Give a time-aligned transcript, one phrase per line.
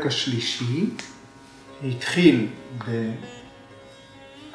[0.00, 0.86] בפרק השלישי,
[1.84, 2.46] התחיל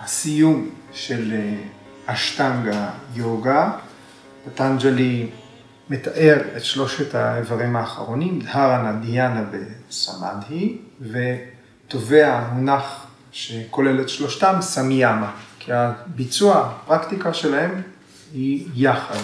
[0.04, 1.34] בסיום של
[2.06, 3.72] אשטנגה יוגה,
[4.46, 5.30] פטנג'לי
[5.90, 15.72] מתאר את שלושת האיברים האחרונים, דהרנה, דיאנה וסמדהי, וטובע מונח שכולל את שלושתם, סמיאמה, כי
[15.74, 17.82] הביצוע, הפרקטיקה שלהם
[18.34, 19.22] היא יחד.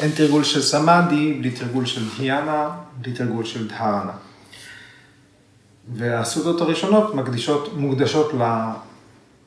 [0.00, 4.27] אין תרגול של סמאדי בלי תרגול של דיאנה, בלי תרגול של דהרנה.
[5.92, 8.32] והסעודות הראשונות מקדישות, מוקדשות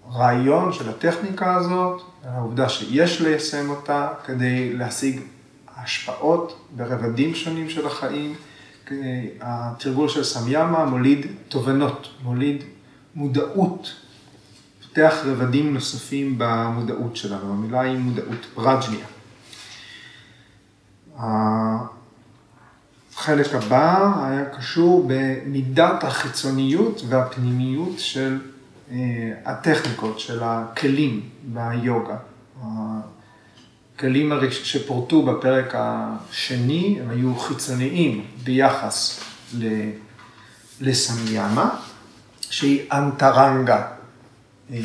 [0.08, 5.20] לרעיון של הטכניקה הזאת, העובדה שיש ליישם אותה כדי להשיג
[5.78, 8.36] השפעות ברבדים שונים של החיים.
[9.42, 12.64] התרגול של סמיאמה מוליד תובנות, מוליד
[13.16, 13.92] מודעות,
[14.82, 19.06] פותח רבדים נוספים במודעות שלנו, המילה היא מודעות, רג'ניה.
[23.22, 28.40] החלק הבא היה קשור במידת החיצוניות והפנימיות של
[28.92, 28.98] אה,
[29.46, 32.18] הטכניקות, של הכלים ביוגה.
[33.96, 39.24] הכלים שפורטו בפרק השני, הם היו חיצוניים ביחס
[40.82, 41.80] לסמיאמה,
[42.50, 43.88] שהיא אנטרנגה,
[44.72, 44.80] אה,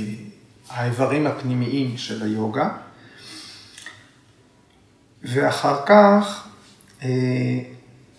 [0.69, 2.69] האיברים הפנימיים של היוגה.
[5.23, 6.48] ואחר כך
[7.03, 7.76] אה,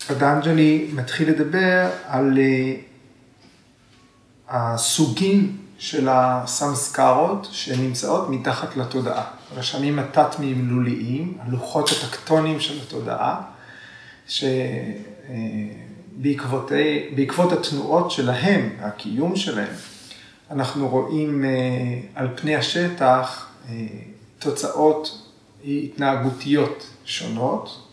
[0.07, 2.75] פדנג'לי מתחיל לדבר על אה,
[4.49, 9.23] הסוגים של הסמסקרות שנמצאות מתחת לתודעה.
[9.55, 13.41] רשמים התת-מילוליים, הלוחות הטקטונים של התודעה,
[16.17, 16.71] שבעקבות
[17.51, 19.73] התנועות שלהם, הקיום שלהם,
[20.51, 21.49] אנחנו רואים אה,
[22.15, 23.47] על פני השטח
[24.39, 25.21] תוצאות
[25.65, 27.86] התנהגותיות שונות,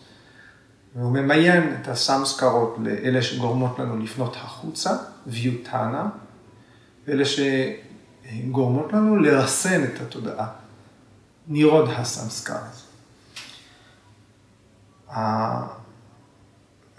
[0.95, 4.97] והוא ממיין את הסמסקרות לאלה שגורמות לנו לפנות החוצה,
[5.27, 6.09] ויוטנה,
[7.07, 10.47] ואלה שגורמות לנו לרסן את התודעה,
[11.49, 12.77] נירוד הסמסקרת.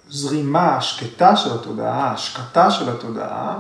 [0.07, 3.59] הזרימה השקטה של התודעה, ההשקטה של התודעה,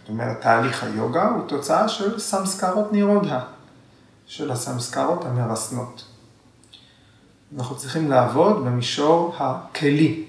[0.00, 3.40] זאת אומרת תהליך היוגה, הוא תוצאה של סמסקרות נירודה,
[4.26, 6.04] של הסמסקרות המרסנות.
[7.54, 10.24] אנחנו צריכים לעבוד במישור הכלי,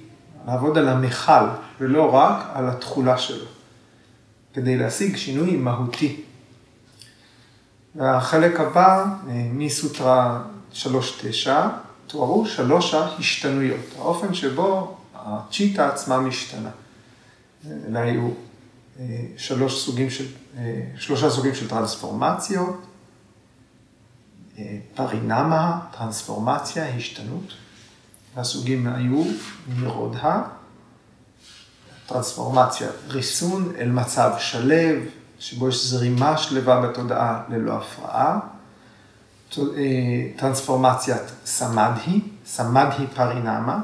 [0.47, 1.47] לעבוד על המכל,
[1.79, 3.45] ולא רק על התכולה שלו,
[4.53, 6.21] כדי להשיג שינוי מהותי.
[7.95, 10.41] והחלק הבא, אה, מסוטרה
[10.73, 11.49] 3.9,
[12.07, 16.69] תוארו שלוש ההשתנויות, האופן שבו הצ'יטה עצמה משתנה.
[17.87, 18.29] אלה היו
[18.99, 19.05] אה,
[19.37, 20.25] שלוש סוגים של,
[20.57, 22.85] אה, שלושה סוגים של טרנספורמציות,
[24.95, 27.53] פרינמה, טרנספורמציה, השתנות.
[28.35, 29.23] הסוגים היו
[29.79, 30.41] נירודה,
[32.05, 34.99] טרנספורמציה, ריסון אל מצב שלב,
[35.39, 38.39] שבו יש זרימה שלווה בתודעה ללא הפרעה.
[39.57, 39.63] אה,
[40.35, 43.83] טרנספורמציית סמדהי, סמדהי פרינמה,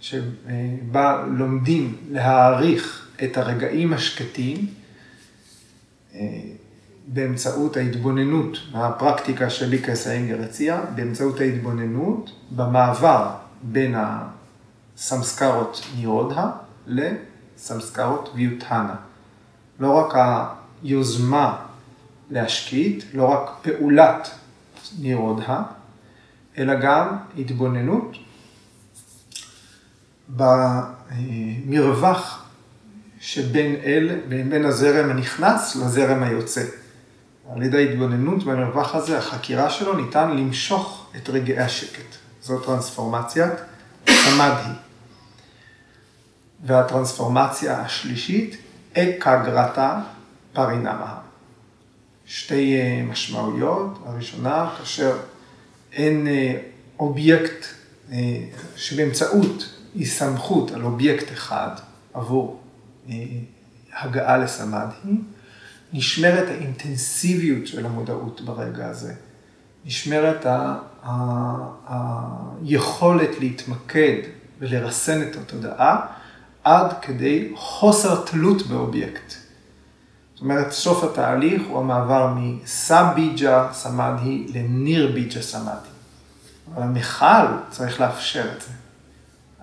[0.00, 4.66] שבה לומדים להעריך את הרגעים השקטים.
[7.12, 13.30] באמצעות ההתבוננות, הפרקטיקה שליקס האנגר הציע, באמצעות ההתבוננות במעבר
[13.62, 13.94] בין
[14.96, 16.50] הסמסקרות נירודה
[16.86, 18.94] לסמסקרות ויוטהנה.
[19.80, 20.14] לא רק
[20.82, 21.56] היוזמה
[22.30, 24.30] להשקיט, לא רק פעולת
[24.98, 25.62] נירודה,
[26.58, 28.16] אלא גם התבוננות
[30.28, 32.44] במרווח
[33.20, 36.62] שבין אל, בין הזרם הנכנס לזרם היוצא.
[37.54, 42.16] על ידי ההתבוננות במרווח הזה, החקירה שלו, ניתן למשוך את רגעי השקט.
[42.42, 43.52] זו טרנספורמציית
[44.10, 44.72] סמדהי.
[46.64, 48.56] והטרנספורמציה השלישית,
[48.92, 50.00] אקגרתה
[50.52, 51.18] פרינמה.
[52.26, 55.16] שתי אה, משמעויות, הראשונה, כאשר
[55.92, 56.60] אין אה,
[56.98, 57.66] אובייקט
[58.12, 58.16] אה,
[58.76, 61.70] שבאמצעות הסתמכות על אובייקט אחד
[62.14, 62.60] עבור
[63.92, 65.20] הגעה לסמאדהי,
[65.92, 69.14] נשמרת האינטנסיביות של המודעות ברגע הזה.
[69.84, 70.46] נשמרת
[71.88, 74.16] היכולת להתמקד
[74.58, 76.06] ולרסן את התודעה
[76.64, 79.34] עד כדי חוסר תלות באובייקט.
[80.34, 85.88] זאת אומרת, סוף התהליך הוא המעבר מסביג'ה סמאדי לניר ביג'ה סמאדי.
[86.74, 88.72] אבל המכל צריך לאפשר את זה.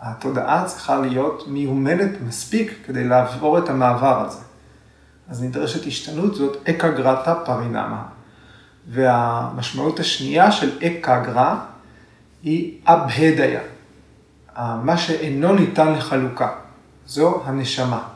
[0.02, 4.47] התודעה צריכה להיות מיומנת מספיק כדי לעבור את המעבר הזה.
[5.30, 8.04] אז נדרשת השתנות, זאת אקגרטה פרינמה.
[8.90, 11.66] והמשמעות השנייה של אקגרה
[12.44, 13.62] היא אבהדיה,
[14.58, 16.56] מה שאינו ניתן לחלוקה,
[17.08, 18.08] זו הנשמה.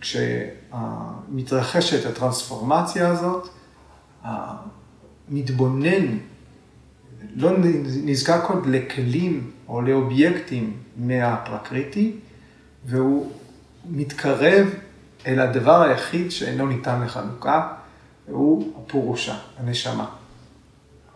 [0.00, 3.48] כשמתרחשת הטרנספורמציה הזאת,
[4.24, 6.18] המתבונן
[7.34, 7.50] לא
[8.04, 12.16] נזקק עוד לכלים או לאובייקטים מהפרקריטי,
[12.84, 13.30] והוא
[13.90, 14.68] מתקרב
[15.26, 17.68] אל הדבר היחיד שאינו ניתן לחלוקה,
[18.28, 20.06] והוא הפורושה, הנשמה.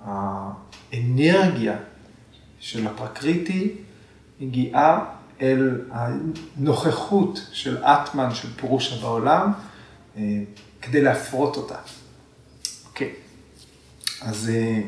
[0.04, 1.76] האנרגיה
[2.60, 3.76] של הפרקריטי
[4.40, 5.04] מגיעה
[5.42, 9.52] אל הנוכחות של אטמן, של פורושה בעולם,
[10.16, 10.22] אה,
[10.82, 11.76] כדי להפרות אותה.
[12.86, 13.12] אוקיי,
[14.22, 14.80] אז אה,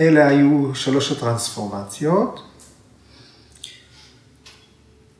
[0.00, 2.42] אלה היו שלוש הטרנספורמציות.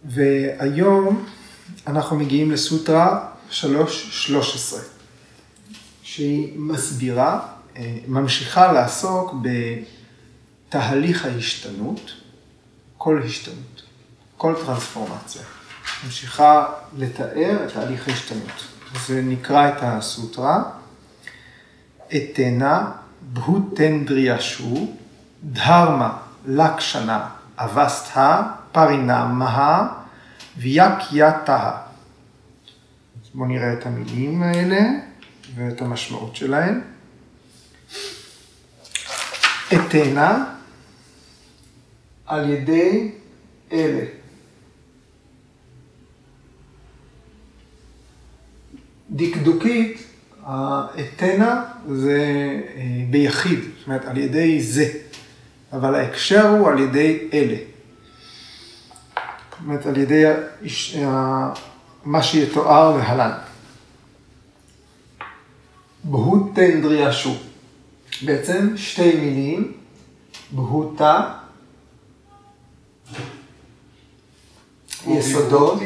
[0.05, 1.26] והיום
[1.88, 3.64] אנחנו מגיעים לסוטרה 3.13,
[6.02, 7.40] שהיא מסבירה,
[7.76, 9.35] אה, ממשיכה לעסוק
[10.69, 12.12] בתהליך ההשתנות,
[12.99, 13.82] כל השתנות,
[14.37, 15.43] כל טרנספורמציה.
[16.05, 18.64] ממשיכה לתאר את תהליך ההשתנות.
[19.06, 20.62] זה נקרא את הסוטרה,
[22.17, 22.90] אתנה
[23.32, 24.87] בהוטנדריאשו,
[25.44, 28.43] דהרמה לקשנה אבסטה,
[28.73, 29.88] פרינמה
[30.59, 31.71] ויקיאתה.
[33.35, 34.81] בואו נראה את המילים האלה
[35.55, 36.81] ואת המשמעות שלהן.
[39.75, 40.55] אתנה
[42.27, 43.11] על ידי
[43.73, 44.05] אלה.
[49.11, 50.03] דקדוקית,
[50.43, 52.21] האתנה זה
[52.77, 54.93] אה, ביחיד, זאת אומרת על ידי זה,
[55.73, 57.57] אבל ההקשר הוא על ידי אלה.
[59.65, 60.25] אומרת על ידי
[62.05, 63.33] מה שיתואר להלן.
[66.05, 67.35] בהוטנדריאשו,
[68.23, 69.73] בעצם שתי מילים,
[70.51, 71.35] בהוטה,
[75.07, 75.79] יסודות,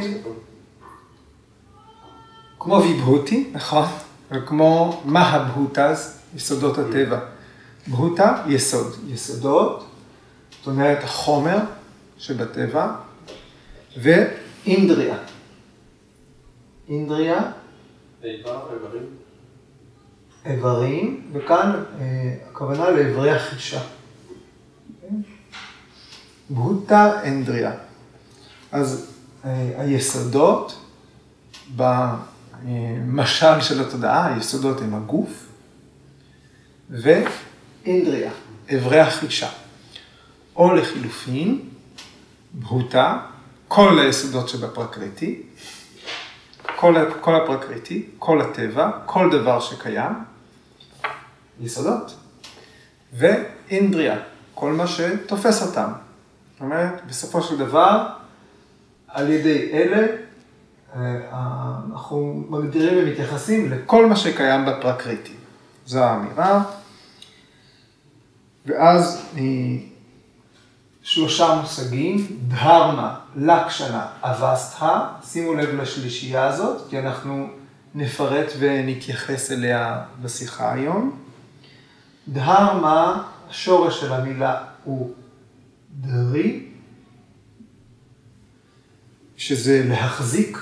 [2.58, 3.84] כמו ויבהותי, נכון?
[4.30, 7.18] וכמו מהבהוטז, יסודות הטבע.
[7.86, 8.96] בהוטה, יסוד.
[9.08, 9.84] יסודות,
[10.58, 11.58] זאת אומרת החומר
[12.18, 12.94] שבטבע,
[13.96, 15.16] ואינדריה.
[16.88, 17.50] אינדריה.
[20.46, 21.30] איברים.
[21.32, 23.80] וכאן אה, הכוונה לאיברי החישה.
[26.50, 27.72] בהוטה אינדריה.
[28.72, 30.78] אז אה, היסודות
[31.76, 35.48] במשל של התודעה, היסודות הם הגוף
[36.90, 38.30] ואינדריה,
[38.68, 39.48] איברי החישה.
[40.56, 41.60] או לחילופין,
[42.52, 43.31] בהוטה,
[43.74, 45.42] כל היסודות שבפרקריטי,
[46.76, 50.12] כל, כל הפרקריטי, כל הטבע, כל דבר שקיים,
[51.60, 52.14] יסודות.
[53.12, 54.18] ואינדריה,
[54.54, 55.92] כל מה שתופס אותם.
[56.52, 58.08] זאת אומרת, בסופו של דבר,
[59.08, 60.06] על ידי אלה,
[60.96, 61.16] אה,
[61.92, 65.34] אנחנו מגדירים ומתייחסים לכל מה שקיים בפרקריטי.
[65.86, 66.62] זו האמירה.
[68.66, 69.26] ואז
[71.02, 77.48] שלושה מושגים, דהרמה, לקשנה, אבסטה, שימו לב לשלישייה הזאת, כי אנחנו
[77.94, 81.18] נפרט ונתייחס אליה בשיחה היום.
[82.28, 85.14] דהרמה, השורש של המילה הוא
[86.00, 86.66] דרי,
[89.36, 90.58] שזה להחזיק.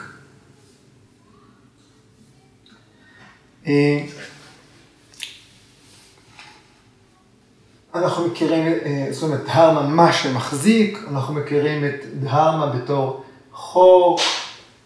[7.95, 14.21] אנחנו מכירים, אה, זאת אומרת, דהרמה מה שמחזיק, אנחנו מכירים את דהרמה בתור חוק,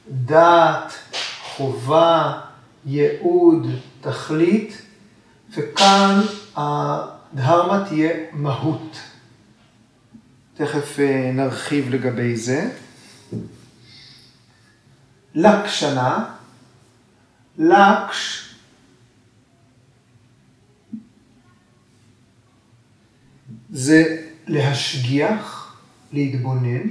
[0.09, 0.93] דת,
[1.43, 2.41] חובה,
[2.87, 3.67] ייעוד,
[4.01, 4.83] תכלית,
[5.57, 6.21] וכאן
[6.57, 8.97] הדהרמה תהיה מהות.
[10.57, 12.71] תכף אה, נרחיב לגבי זה.
[15.35, 16.25] לקשנה,
[17.59, 18.44] לקש
[23.75, 25.77] זה להשגיח,
[26.13, 26.89] להתבונן,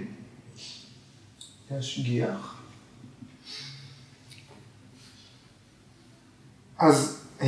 [1.72, 2.62] להשגיח.
[6.80, 7.48] אז אה,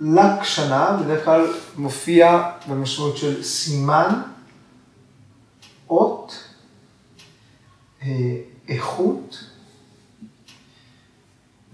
[0.00, 1.46] לקשנה בדרך כלל
[1.76, 4.22] מופיע במשמעות של סימן,
[5.88, 6.44] אות,
[8.02, 8.36] אה,
[8.68, 9.44] איכות,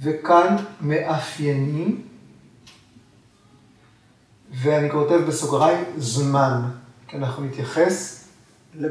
[0.00, 2.09] וכאן מאפיינים
[4.52, 6.70] ואני כותב בסוגריים זמן,
[7.08, 8.24] כי אנחנו נתייחס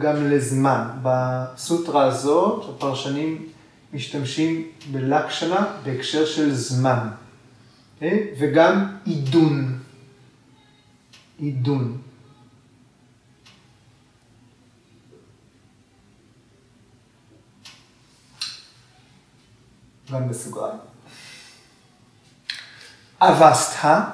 [0.01, 0.87] גם לזמן.
[1.03, 3.47] בסוטרה הזאת הפרשנים
[3.93, 7.09] משתמשים בלקשנה בהקשר של זמן,
[8.01, 8.17] אה?
[8.39, 9.79] וגם עידון.
[11.39, 11.97] עידון.
[20.11, 20.77] גם בסוגריים.
[23.21, 24.09] אבסטה,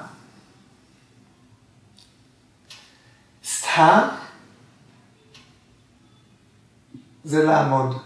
[3.76, 4.10] סטה,
[7.24, 8.02] זה לעמוד.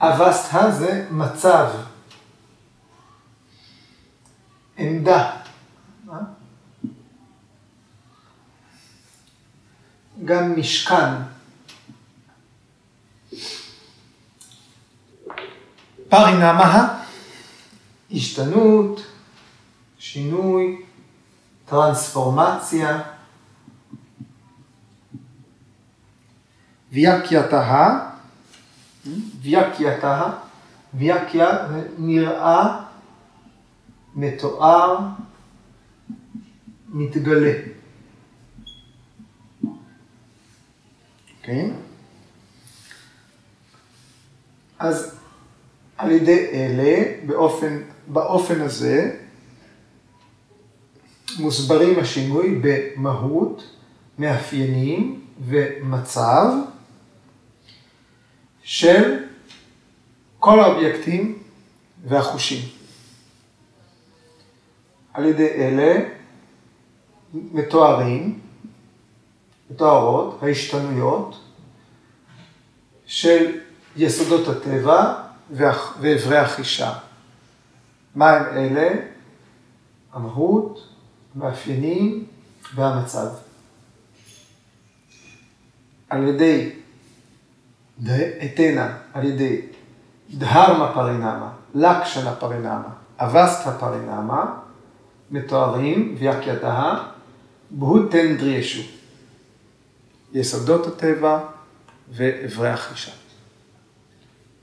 [0.00, 1.66] אבסטה זה מצב,
[4.76, 5.36] עמדה.
[10.24, 11.12] גם משכן.
[16.08, 17.02] פרינמה,
[18.10, 19.00] השתנות,
[19.98, 20.91] שינוי,
[21.72, 23.02] טרנספורמציה.
[26.92, 27.98] ויאקייתה,
[29.42, 30.30] ויאקייתה,
[30.94, 32.80] ויאקיה נראה,
[34.14, 34.98] מתואר,
[36.88, 37.52] מתגלה.
[41.42, 41.70] כן?
[44.78, 45.18] אז
[45.96, 49.21] על ידי אלה, באופן, באופן הזה,
[51.38, 53.62] מוסברים השינוי במהות,
[54.18, 56.46] מאפיינים ומצב
[58.62, 59.24] של
[60.38, 61.38] כל האובייקטים
[62.04, 62.68] והחושים.
[65.12, 66.08] על ידי אלה
[67.34, 68.40] מתוארים
[69.70, 71.40] מתוארות ההשתנויות
[73.06, 73.58] של
[73.96, 75.14] יסודות הטבע
[76.00, 76.92] ואיברי החישה.
[78.14, 78.90] מה הם אלה?
[80.12, 80.91] המהות,
[81.34, 82.26] המאפיינים
[82.74, 83.26] והמצב.
[86.10, 86.70] על ידי
[88.44, 89.60] אתנה, על ידי
[90.30, 94.58] דהרמה פרינמה, לקשנה פרינמה, אבסטה פרינמה,
[95.30, 97.04] מתוארים ויקידה
[97.70, 98.82] בהותן דרישו.
[100.32, 101.38] יסודות הטבע
[102.10, 103.12] ואיברי החישה.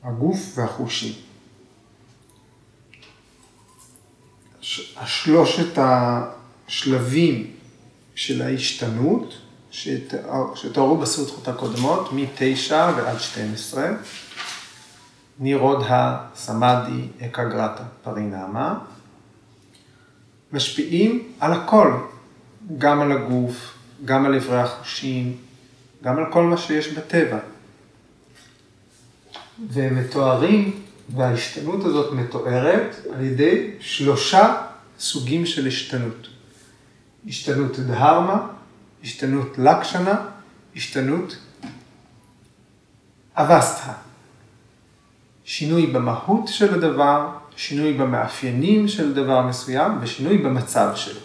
[0.04, 1.14] הגוף והחושים.
[4.98, 5.78] השלושת
[6.70, 7.52] השלבים
[8.16, 9.38] של ההשתנות
[9.72, 13.90] שתוארו בסרטות הקודמות, מ-9 ועד 12,
[15.40, 18.80] נירודה, סמאדי, אקגרטה, פרינמה,
[20.54, 21.94] משפיעים על הכל,
[22.78, 23.74] גם על הגוף,
[24.06, 25.38] גם על איברי החושים,
[26.04, 27.40] גם על כל מה שיש בטבע.
[29.70, 30.80] והם מתוארים,
[31.16, 34.62] וההשתנות הזאת מתוארת על ידי שלושה
[35.00, 36.28] סוגים של השתנות.
[37.28, 38.48] השתנות דהרמה,
[39.04, 40.26] השתנות לקשנה,
[40.76, 41.38] השתנות
[43.36, 43.94] אבסטה.
[45.44, 51.22] שינוי במהות של הדבר, שינוי במאפיינים של דבר מסוים ושינוי במצב שלו.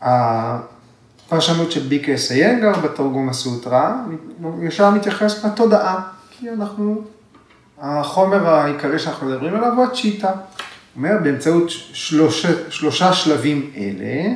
[0.00, 4.04] הפרשנות של ביקה סייגר בתרגום הסוטרה,
[4.62, 7.04] ישר מתייחס לתודעה, כי אנחנו,
[7.78, 10.32] החומר העיקרי שאנחנו מדברים עליו הוא הצ'יטה.
[10.96, 14.34] אומר, באמצעות שלוש, שלושה שלבים אלה,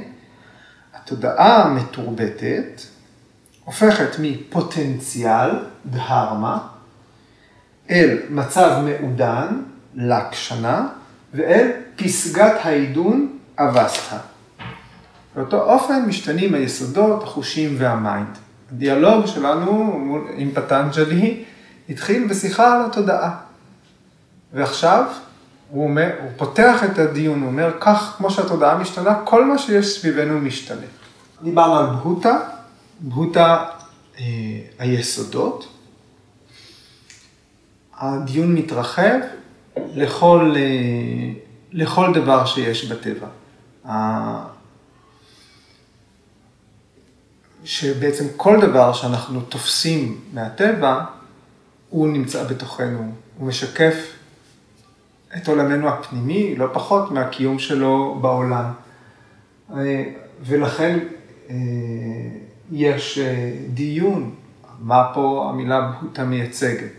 [0.94, 2.82] התודעה המתורבתת
[3.64, 5.50] הופכת מפוטנציאל,
[5.86, 6.58] דהרמה,
[7.90, 9.62] אל מצב מעודן,
[9.94, 10.88] לקשנה,
[11.34, 14.18] ואל פסגת העידון, אבסטה.
[15.36, 18.38] באותו אופן משתנים היסודות, החושים וה mind.
[18.72, 21.44] הדיאלוג שלנו עם פטנג'לי
[21.88, 23.36] התחיל בשיחה על התודעה.
[24.52, 25.04] ועכשיו
[25.70, 29.98] הוא, אומר, הוא פותח את הדיון, הוא אומר, כך כמו שהתודעה משתנה, כל מה שיש
[29.98, 30.86] סביבנו משתנה.
[31.42, 32.38] דיברנו על בהוטה,
[33.00, 33.64] בהוטה
[34.18, 34.24] אה,
[34.78, 35.68] היסודות.
[37.96, 39.18] הדיון מתרחב
[39.94, 41.40] לכל, אה,
[41.72, 43.26] לכל דבר שיש בטבע.
[47.64, 51.04] שבעצם כל דבר שאנחנו תופסים מהטבע,
[51.90, 54.18] הוא נמצא בתוכנו, הוא משקף
[55.36, 58.72] את עולמנו הפנימי, לא פחות מהקיום שלו בעולם.
[59.76, 60.04] אה,
[60.42, 60.98] ולכן
[61.50, 61.54] אה,
[62.72, 64.34] יש אה, דיון,
[64.80, 66.92] מה פה המילה בהוטה מייצגת.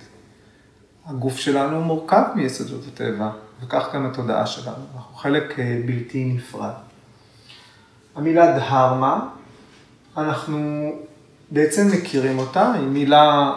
[1.05, 3.29] הגוף שלנו מורכב מיסודות הטבע,
[3.63, 6.73] וכך גם התודעה שלנו, אנחנו חלק בלתי נפרד.
[8.15, 9.29] המילה דהרמה
[10.17, 10.91] אנחנו
[11.51, 13.51] בעצם מכירים אותה, היא מילה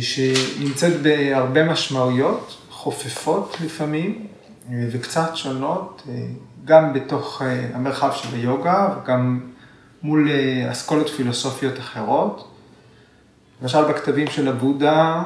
[0.00, 4.26] שנמצאת בהרבה משמעויות, חופפות לפעמים,
[4.70, 6.26] אה, וקצת שונות, אה,
[6.64, 7.42] גם בתוך
[7.74, 9.40] המרחב של היוגה וגם
[10.02, 10.30] מול
[10.72, 12.54] אסכולות פילוסופיות אחרות.
[13.62, 15.22] למשל בכתבים של הבודה,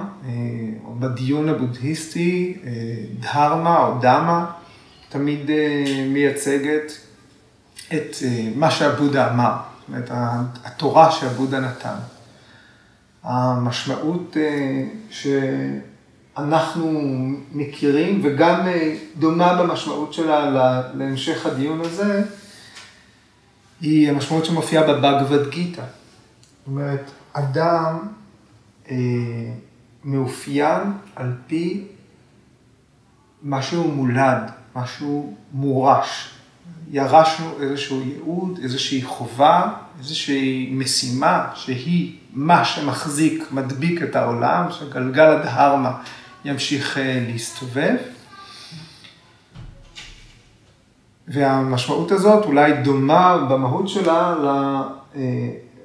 [0.85, 2.59] או בדיון הבודהיסטי,
[3.21, 4.51] דהרמה או דמה,
[5.09, 5.51] תמיד
[6.09, 6.93] מייצגת
[7.95, 10.11] את אה, מה שהבודה אמר, זאת אומרת,
[10.65, 11.95] התורה שהבודה נתן.
[13.23, 14.85] המשמעות אה,
[16.31, 16.91] שאנחנו
[17.53, 20.51] מכירים, וגם אה, דומה במשמעות שלה
[20.95, 22.23] להמשך הדיון הזה,
[23.81, 25.83] היא המשמעות שמופיעה בבגבד גיתא.
[25.83, 27.99] זאת אומרת, אדם
[28.91, 28.97] אה,
[30.05, 31.85] מאופיין על פי
[33.43, 36.35] משהו מולד, משהו מורש.
[36.91, 45.93] ירשנו איזשהו ייעוד, איזושהי חובה, איזושהי משימה שהיא מה שמחזיק, מדביק את העולם, שגלגל הדהרמה
[46.45, 47.95] ימשיך אה, להסתובב.
[51.29, 55.21] והמשמעות הזאת אולי דומה במהות שלה אה,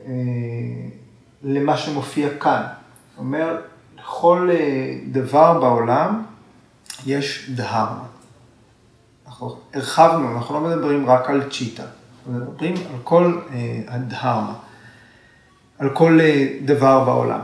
[0.07, 0.13] אה,
[1.43, 2.61] למה שמופיע כאן.
[3.09, 3.59] זאת אומרת,
[3.99, 4.49] לכל
[5.11, 6.23] דבר בעולם
[7.05, 8.03] יש דהרמה.
[9.37, 13.39] אנחנו הרחבנו, אנחנו לא מדברים רק על צ'יטה, אנחנו מדברים על כל
[13.87, 14.53] הדהרמה.
[15.79, 17.39] על כל אה, דבר בעולם.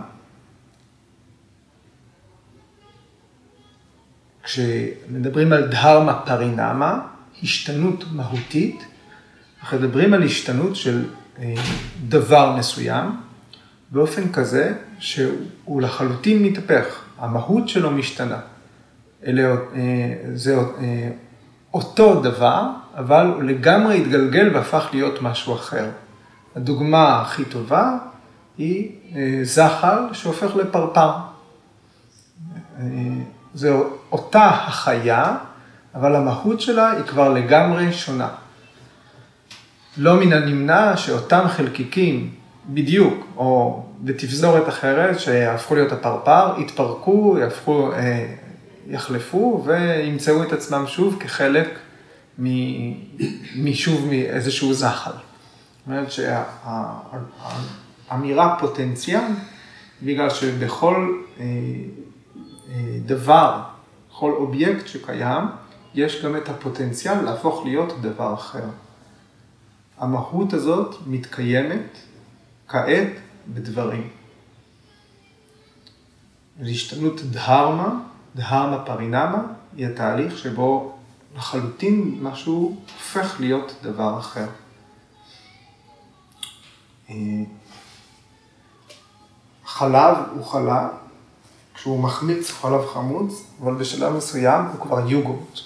[4.43, 6.99] כשמדברים על דהרמה פרינמה,
[7.43, 8.85] השתנות מהותית,
[9.61, 11.05] אנחנו מדברים על השתנות של
[11.39, 11.53] אה,
[12.07, 13.17] דבר מסוים,
[13.91, 18.39] באופן כזה שהוא לחלוטין מתהפך, המהות שלו משתנה.
[19.25, 19.57] אלה, אה,
[20.33, 20.55] זה
[21.73, 22.63] אותו דבר,
[22.97, 25.85] אבל הוא לגמרי התגלגל והפך להיות משהו אחר.
[26.55, 27.97] הדוגמה הכי טובה
[28.57, 31.11] היא אה, זחל שהופך לפרפר.
[32.79, 32.85] אה,
[33.53, 35.35] זו אותה החיה,
[35.95, 38.27] אבל המהות שלה היא כבר לגמרי שונה.
[39.97, 42.29] לא מן הנמנע שאותם חלקיקים
[42.69, 48.25] בדיוק, או בתפזורת אחרת, שהפכו להיות הפרפר, יתפרקו, יהפכו, אה,
[48.87, 51.79] יחלפו וימצאו את עצמם שוב כחלק
[53.55, 55.11] משוב מאיזשהו זחל.
[55.11, 56.43] זאת אומרת שה...
[58.13, 59.21] אמירה פוטנציאל,
[60.03, 61.45] בגלל שבכל אה,
[62.69, 63.61] אה, דבר,
[64.11, 65.43] כל אובייקט שקיים,
[65.95, 68.63] יש גם את הפוטנציאל להפוך להיות דבר אחר.
[69.97, 71.97] המהות הזאת מתקיימת
[72.67, 73.09] כעת
[73.47, 74.09] בדברים.
[76.59, 77.99] להשתנות דהרמה,
[78.35, 79.41] דהרמה פרינמה,
[79.75, 80.95] היא התהליך שבו
[81.35, 84.47] לחלוטין משהו הופך להיות דבר אחר.
[87.09, 87.15] אה,
[89.65, 90.87] חלב הוא חלב,
[91.73, 95.59] כשהוא מחמיץ הוא חלב חמוץ, אבל בשלב מסוים הוא כבר יוגורט.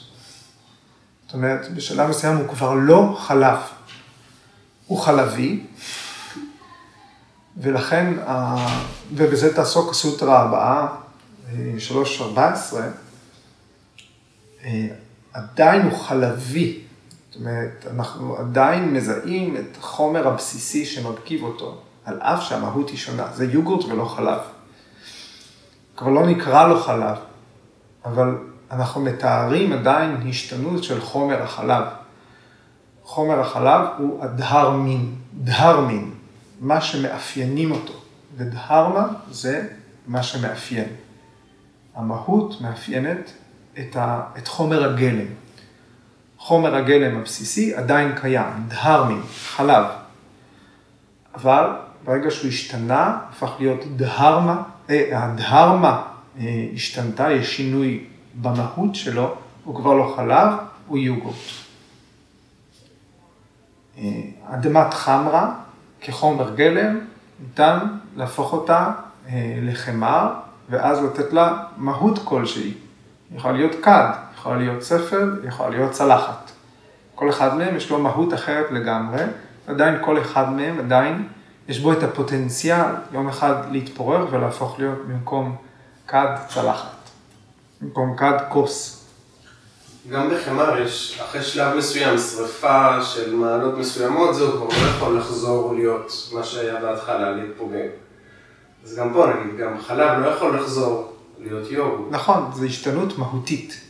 [1.26, 3.58] זאת אומרת, בשלב מסוים הוא כבר לא חלב,
[4.88, 5.66] הוא חלבי,
[7.58, 8.14] ולכן,
[9.14, 10.88] ובזה תעסוק הסוטרה הבאה,
[11.48, 12.38] 3.14,
[14.64, 14.88] אה,
[15.34, 16.82] עדיין הוא חלבי,
[17.30, 21.82] זאת אומרת, אנחנו עדיין מזהים את החומר הבסיסי שמרכיב אותו.
[22.08, 23.28] על אף שהמהות היא שונה.
[23.34, 24.40] זה יוגורט ולא חלב.
[25.98, 27.18] כבר לא נקרא לו חלב,
[28.06, 28.38] אבל
[28.72, 31.84] אנחנו מתארים עדיין השתנות של חומר החלב.
[33.04, 36.12] חומר החלב הוא הדהרמין, דהרמין,
[36.60, 37.94] מה שמאפיינים אותו,
[38.38, 39.68] ודהרמה זה
[40.08, 40.88] מה שמאפיין.
[41.98, 43.32] המהות מאפיינת
[43.80, 45.26] את, ה, את חומר הגלם.
[46.38, 49.86] חומר הגלם הבסיסי עדיין קיים, דהרמין, חלב.
[51.36, 51.70] אבל
[52.06, 56.04] ברגע שהוא השתנה, הפך להיות דהרמה, אה, הדהרמה
[56.40, 58.06] אה, השתנתה, יש שינוי
[58.42, 60.48] במהות שלו, הוא כבר לא חלב,
[60.88, 61.36] הוא יוגורט.
[63.98, 64.04] אה,
[64.46, 65.54] אדמת חמרה,
[66.02, 67.00] כחומר גלם,
[67.40, 67.80] ניתן
[68.16, 68.92] להפוך אותה
[69.30, 70.34] אה, לחמר,
[70.70, 72.74] ואז לתת לה מהות כלשהי.
[73.32, 76.52] יכולה להיות כד, יכולה להיות ספל, יכולה להיות צלחת.
[77.16, 79.24] כל אחד מהם יש לו מהות אחרת לגמרי,
[79.68, 81.28] עדיין כל אחד מהם עדיין
[81.68, 85.56] יש בו את הפוטנציאל יום אחד להתפורר ולהפוך להיות במקום
[86.08, 87.10] כד צלחת,
[87.82, 88.94] במקום כד כוס.
[90.12, 95.74] גם בחמר יש, אחרי שלב מסוים, שריפה של מעלות מסוימות, זהו כבר לא יכול לחזור
[95.74, 97.88] להיות מה שהיה בהתחלה, להתפוגג.
[98.88, 102.08] אז גם פה נגיד, גם חלב לא יכול לחזור להיות יוגו.
[102.12, 103.82] נכון, זו השתנות מהותית.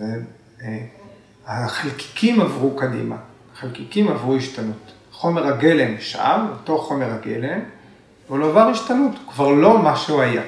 [0.00, 0.06] אה,
[0.62, 0.86] אה,
[1.46, 3.16] החלקיקים עברו קדימה,
[3.54, 4.92] החלקיקים עברו השתנות.
[5.12, 7.60] חומר הגלם שם, אותו חומר הגלם,
[8.30, 10.42] אבל הוא עבר השתנות, הוא כבר לא מה שהוא היה.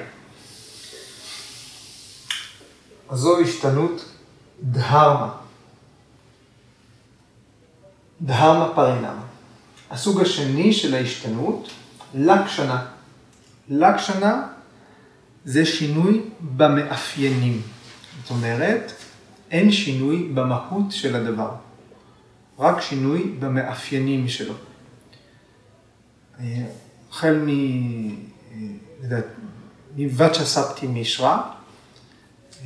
[3.09, 4.05] אז זו השתנות
[4.61, 5.29] דהרמה.
[8.21, 9.23] דהרמה פרינמה.
[9.91, 11.69] הסוג השני של ההשתנות,
[12.15, 12.92] לקשנה.
[13.69, 14.47] לקשנה
[15.45, 16.21] זה שינוי
[16.57, 17.61] במאפיינים.
[18.21, 18.91] זאת אומרת,
[19.51, 21.51] אין שינוי במהות של הדבר.
[22.59, 24.53] רק שינוי במאפיינים שלו.
[27.11, 27.49] החל מ...
[29.97, 31.37] מוואצ'ה סבתי מישרא,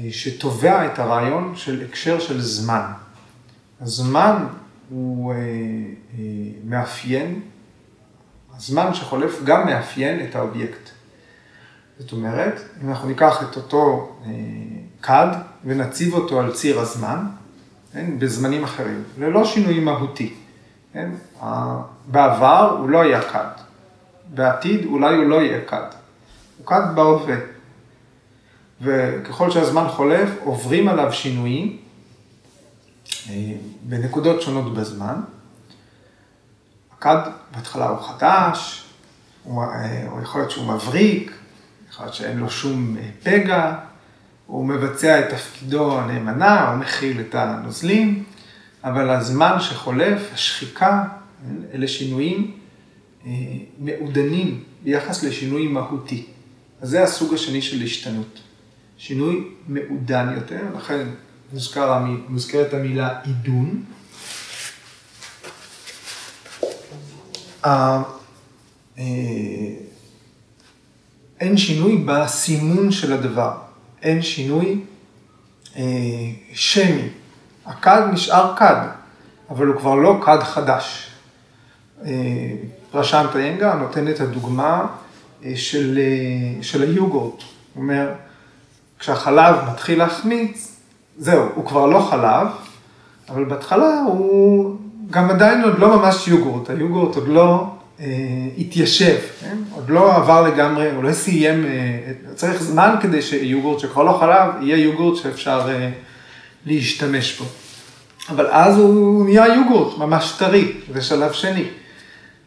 [0.10, 2.92] שתובע את הרעיון של הקשר של זמן.
[3.82, 4.46] הזמן
[4.90, 6.24] הוא אה, אה,
[6.64, 7.42] מאפיין,
[8.58, 10.90] הזמן שחולף גם מאפיין את האובייקט.
[12.00, 14.32] זאת אומרת, אם אנחנו ניקח את אותו אה,
[15.02, 15.28] כד
[15.66, 17.26] ונציב אותו על ציר הזמן,
[17.94, 20.34] כן, בזמנים אחרים, ללא שינוי מהותי.
[20.94, 21.10] כן?
[22.08, 23.52] בעבר הוא לא היה כד,
[24.34, 25.88] בעתיד אולי הוא לא יהיה כד,
[26.58, 27.36] הוא כד בהווה.
[28.82, 31.78] וככל שהזמן חולף, עוברים עליו שינויים
[33.30, 33.34] אה,
[33.84, 35.22] בנקודות שונות בזמן.
[36.98, 37.18] הכד
[37.56, 38.86] בהתחלה הוא חדש,
[39.44, 41.32] הוא, אה, הוא יכול להיות שהוא מבריק,
[41.90, 43.76] יכול להיות שאין לו שום אה, פגע,
[44.46, 48.24] הוא מבצע את תפקידו הנאמנה, הוא מכיל את הנוזלים,
[48.84, 51.04] אבל הזמן שחולף, השחיקה,
[51.74, 52.58] אלה שינויים
[53.80, 56.26] מעודנים ביחס לשינוי מהותי.
[56.82, 58.40] אז זה הסוג השני של השתנות.
[58.98, 61.08] שינוי מעודן יותר, לכן
[61.54, 63.84] מוזכר, מוזכרת המילה עידון.
[71.40, 73.52] אין שינוי בסימון של הדבר,
[74.02, 74.80] אין שינוי
[75.76, 75.84] אה,
[76.54, 77.10] שמי.
[77.66, 78.88] הכד נשאר כד,
[79.50, 81.12] אבל הוא כבר לא כד חדש.
[82.06, 82.12] אה,
[82.92, 84.86] פרשנטה ינגה נותן את הדוגמה
[85.56, 86.00] של,
[86.62, 87.42] של היוגורט.
[87.74, 88.14] הוא אומר,
[89.00, 90.78] כשהחלב מתחיל להחמיץ,
[91.18, 92.48] זהו, הוא כבר לא חלב,
[93.30, 94.78] אבל בהתחלה הוא
[95.12, 97.68] גם עדיין עוד לא ממש יוגורט, היוגורט עוד לא
[98.00, 98.06] אה,
[98.58, 99.58] התיישב, כן?
[99.72, 104.52] עוד לא עבר לגמרי, הוא לא סיים, אה, צריך זמן כדי שיוגורט שכבר לא חלב,
[104.62, 105.90] יהיה יוגורט שאפשר אה,
[106.66, 107.46] להשתמש בו.
[108.30, 111.64] אבל אז הוא נהיה יוגורט, ממש טרי, זה שלב שני.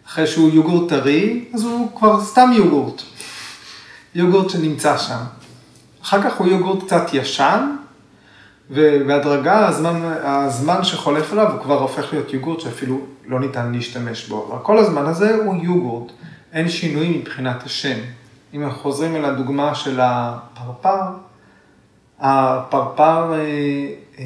[0.06, 3.02] אחרי שהוא יוגורט טרי, אז הוא כבר סתם יוגורט.
[4.14, 5.22] יוגורט שנמצא שם.
[6.02, 7.70] אחר כך הוא יוגורט קצת ישן,
[8.70, 14.48] ובהדרגה הזמן, הזמן שחולף עליו הוא כבר הופך להיות יוגורט שאפילו לא ניתן להשתמש בו.
[14.52, 16.12] אבל כל הזמן הזה הוא יוגורט,
[16.52, 17.98] אין שינוי מבחינת השם.
[18.54, 21.02] אם אנחנו חוזרים אל הדוגמה של הפרפר,
[22.20, 23.38] הפרפר אה,
[24.18, 24.24] אה,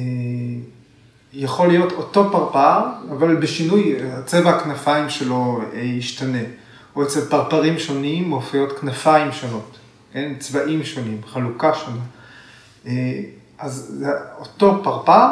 [1.33, 2.79] יכול להיות אותו פרפר,
[3.11, 6.43] אבל בשינוי, צבע הכנפיים שלו אה, ישתנה.
[6.95, 9.77] או אצל פרפרים שונים מופיעות כנפיים שונות.
[10.13, 10.33] כן?
[10.39, 12.01] צבעים שונים, חלוקה שונה.
[13.57, 14.07] אז זה
[14.39, 15.27] אותו פרפר,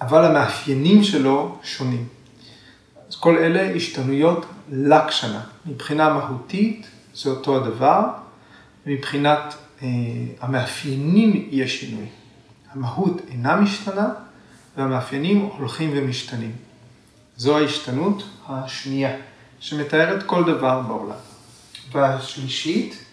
[0.00, 2.08] אבל המאפיינים שלו שונים.
[3.08, 5.40] אז כל אלה השתנויות לקשנה.
[5.66, 8.00] מבחינה מהותית זה אותו הדבר,
[8.86, 9.88] מבחינת אה,
[10.40, 12.06] המאפיינים יש שינוי.
[12.72, 14.08] המהות אינה משתנה,
[14.76, 16.52] והמאפיינים הולכים ומשתנים.
[17.36, 19.16] זו ההשתנות השנייה,
[19.60, 21.16] שמתארת כל דבר בעולם.
[21.92, 23.04] והשלישית,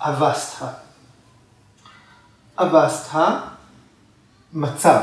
[0.00, 0.87] אבסטה.
[2.58, 3.40] אבסטה,
[4.52, 5.00] מצב.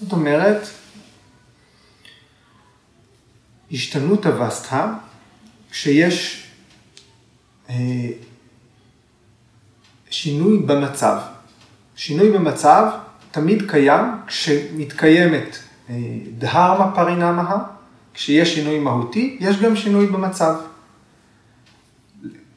[0.00, 0.68] זאת אומרת,
[3.72, 4.94] השתנות אבסטה,
[5.70, 6.46] כשיש
[7.70, 7.74] אה,
[10.10, 11.18] שינוי במצב.
[11.96, 12.90] שינוי במצב
[13.30, 15.58] תמיד קיים כשמתקיימת
[15.90, 15.94] אה,
[16.38, 17.58] דהרמה פרינמה,
[18.14, 20.54] כשיש שינוי מהותי, יש גם שינוי במצב.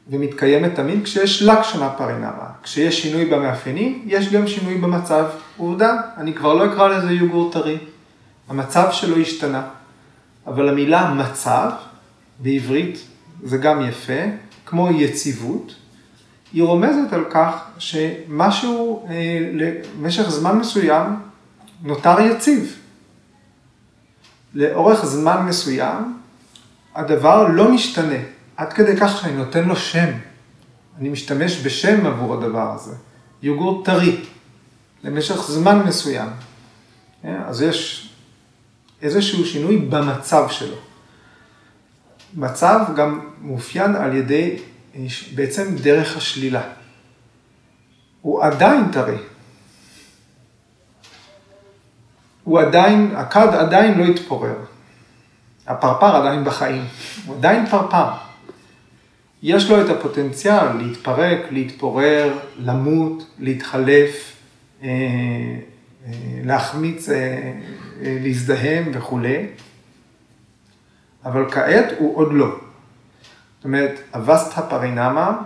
[0.09, 2.47] ומתקיימת תמיד כשיש לקשנה פרינמה.
[2.63, 5.25] כשיש שינוי במאפיינים, יש גם שינוי במצב.
[5.57, 7.77] עובדה, אני כבר לא אקרא לזה יוגורט טרי.
[8.49, 9.67] המצב שלו השתנה.
[10.47, 11.69] אבל המילה מצב,
[12.39, 12.99] בעברית
[13.43, 14.21] זה גם יפה,
[14.65, 15.75] כמו יציבות,
[16.53, 21.15] היא רומזת על כך שמשהו אה, למשך זמן מסוים
[21.83, 22.79] נותר יציב.
[24.53, 26.17] לאורך זמן מסוים
[26.95, 28.34] הדבר לא משתנה.
[28.57, 30.09] עד כדי כך שאני נותן לו שם.
[30.99, 32.95] אני משתמש בשם עבור הדבר הזה.
[33.41, 34.25] יוגורט טרי,
[35.03, 36.29] למשך זמן מסוים.
[37.25, 38.09] אה, אז יש
[39.01, 40.75] איזשהו שינוי במצב שלו.
[42.33, 44.57] מצב גם מאופיין על ידי
[45.35, 46.61] בעצם דרך השלילה.
[48.21, 49.17] הוא עדיין טרי.
[52.43, 54.55] הוא עדיין, הכד עדיין לא התפורר.
[55.67, 56.85] הפרפר עדיין בחיים.
[57.25, 58.24] הוא עדיין פרפר.
[59.47, 64.36] יש לו את הפוטנציאל להתפרק, להתפורר, למות, להתחלף,
[64.84, 66.12] אה, אה,
[66.43, 67.53] להחמיץ, אה,
[68.01, 69.47] להזדהם וכולי,
[71.25, 72.47] אבל כעת הוא עוד לא.
[72.47, 75.41] זאת אומרת, אבסטה פרינמה,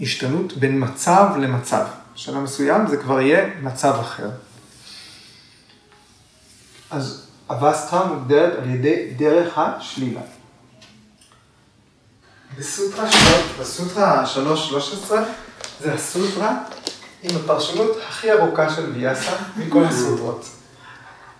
[0.00, 1.86] השתנות בין מצב למצב.
[2.14, 4.30] בשלב מסוים זה כבר יהיה מצב אחר.
[6.90, 10.39] אז אבסטרה מוגדרת על ידי דרך השלילה.
[12.58, 14.24] בסוטרה שלוש, בסוטרה
[15.10, 15.14] 3.13
[15.80, 16.58] זה הסוטרה
[17.22, 20.46] עם הפרשנות הכי ארוכה של ויאסה מכל הסוטרות.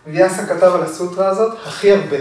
[0.06, 2.16] ויאסה כתב על הסוטרה הזאת הכי הרבה.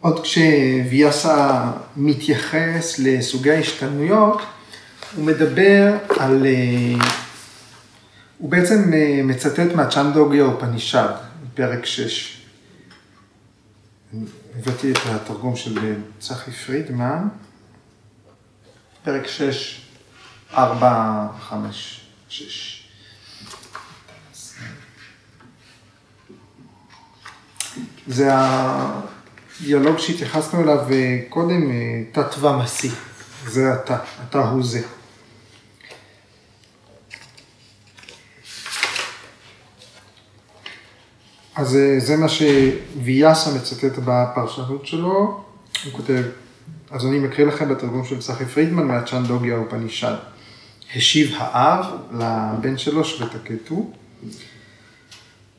[0.00, 4.42] עוד כשוויאסה מתייחס לסוגי ההשתנויות,
[5.16, 6.46] הוא מדבר על...
[6.46, 7.06] אה,
[8.38, 11.08] הוא בעצם אה, מצטט מהצ'נדוגיה אופנישד,
[11.54, 12.42] פרק 6.
[14.58, 17.28] הבאתי את התרגום של אה, צחי פרידמן,
[19.04, 19.86] פרק 6,
[20.54, 22.88] 4, 5, 6.
[28.06, 31.70] זה הדיאלוג שהתייחסנו אליו אה, קודם,
[32.12, 32.90] תת ומסי,
[33.46, 34.97] זה אתה, אתה הוא זה.
[41.58, 45.40] אז אה, זה מה שוויאסה מצטט בפרשנות שלו,
[45.84, 46.22] הוא כותב,
[46.90, 50.14] אז אני מקריא לכם בתרגום של צחי פרידמן מהצ'נדוגיה אופנישד.
[50.96, 53.90] השיב האב לבן שלו שווטקטו,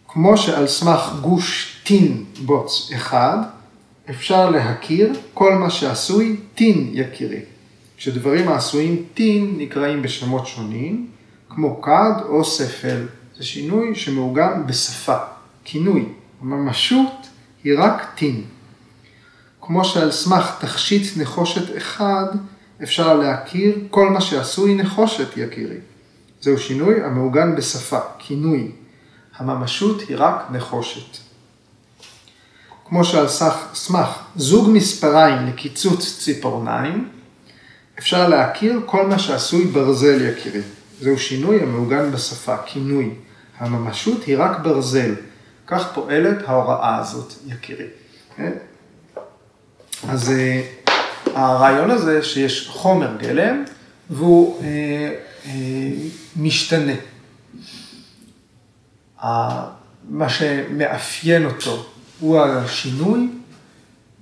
[0.07, 3.37] כמו שעל סמך גוש טין בוץ אחד,
[4.09, 7.41] אפשר להכיר כל מה שעשוי טין יקירי.
[7.97, 11.07] כשדברים העשויים טין נקראים בשמות שונים,
[11.49, 13.05] כמו כד או ספל.
[13.37, 15.17] זה שינוי שמעוגן בשפה.
[15.63, 16.05] כינוי,
[16.41, 17.27] הממשות
[17.63, 18.43] היא רק טין.
[19.61, 22.25] כמו שעל סמך תכשיט נחושת אחד
[22.83, 25.77] אפשר להכיר כל מה שעשוי נחושת יקירי.
[26.41, 28.71] זהו שינוי המעוגן בשפה, כינוי.
[29.37, 31.17] הממשות היא רק נחושת.
[32.85, 33.27] כמו שעל
[33.73, 37.09] סמך זוג מספריים לקיצוץ ציפורניים,
[37.99, 40.61] אפשר להכיר כל מה שעשוי ברזל יקירי.
[41.01, 43.09] זהו שינוי המעוגן בשפה, כינוי.
[43.57, 45.13] הממשות היא רק ברזל,
[45.71, 47.87] כך פועלת ההוראה הזאת, יקירי.
[48.35, 48.51] כן?
[50.09, 50.61] אז אה,
[51.25, 53.63] הרעיון הזה שיש חומר גלם
[54.09, 55.91] והוא אה, אה,
[56.35, 56.93] משתנה.
[60.09, 61.85] מה שמאפיין אותו
[62.19, 63.29] הוא השינוי,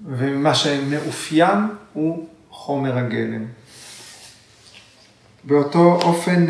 [0.05, 1.57] ומה שמאופיין
[1.93, 3.45] הוא חומר הגלם.
[5.43, 6.45] באותו אופן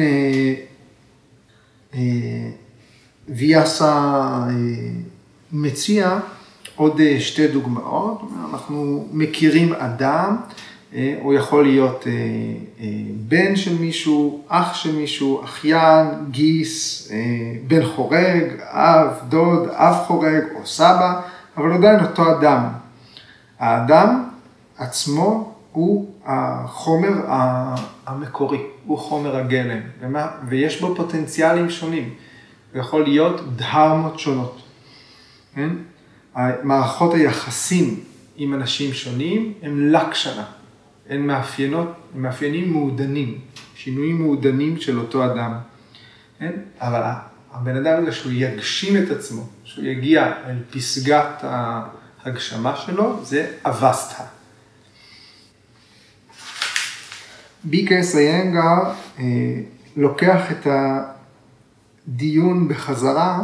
[5.51, 6.19] מציע
[6.75, 10.35] עוד אה, שתי דוגמאות, אנחנו מכירים אדם,
[10.93, 12.07] אה, הוא יכול להיות
[13.27, 17.11] בן של מישהו, אח של מישהו, אחיין, גיס,
[17.67, 21.21] בן חורג, אב, דוד, אב חורג או סבא,
[21.57, 22.63] אבל עדיין אותו אדם.
[23.59, 24.23] האדם
[24.77, 27.13] עצמו הוא החומר
[28.05, 29.79] המקורי, הוא חומר הגלם,
[30.49, 32.13] ויש בו פוטנציאלים שונים.
[32.77, 34.61] ויכול להיות דהרמות שונות.
[35.55, 35.69] כן?
[36.63, 38.03] מערכות היחסים
[38.35, 40.45] עם אנשים שונים הם לקשנה,
[41.09, 43.39] הן מאפיינות, הם מאפיינים מעודנים,
[43.75, 45.53] שינויים מעודנים של אותו אדם.
[46.39, 46.51] כן?
[46.81, 47.01] אבל
[47.53, 54.23] הבן אדם הזה שהוא יגשים את עצמו, שהוא יגיע אל פסגת ההגשמה שלו, זה אבסטה.
[57.63, 59.23] ביקה סיינגר אה,
[59.95, 61.16] לוקח את ה...
[62.07, 63.43] דיון בחזרה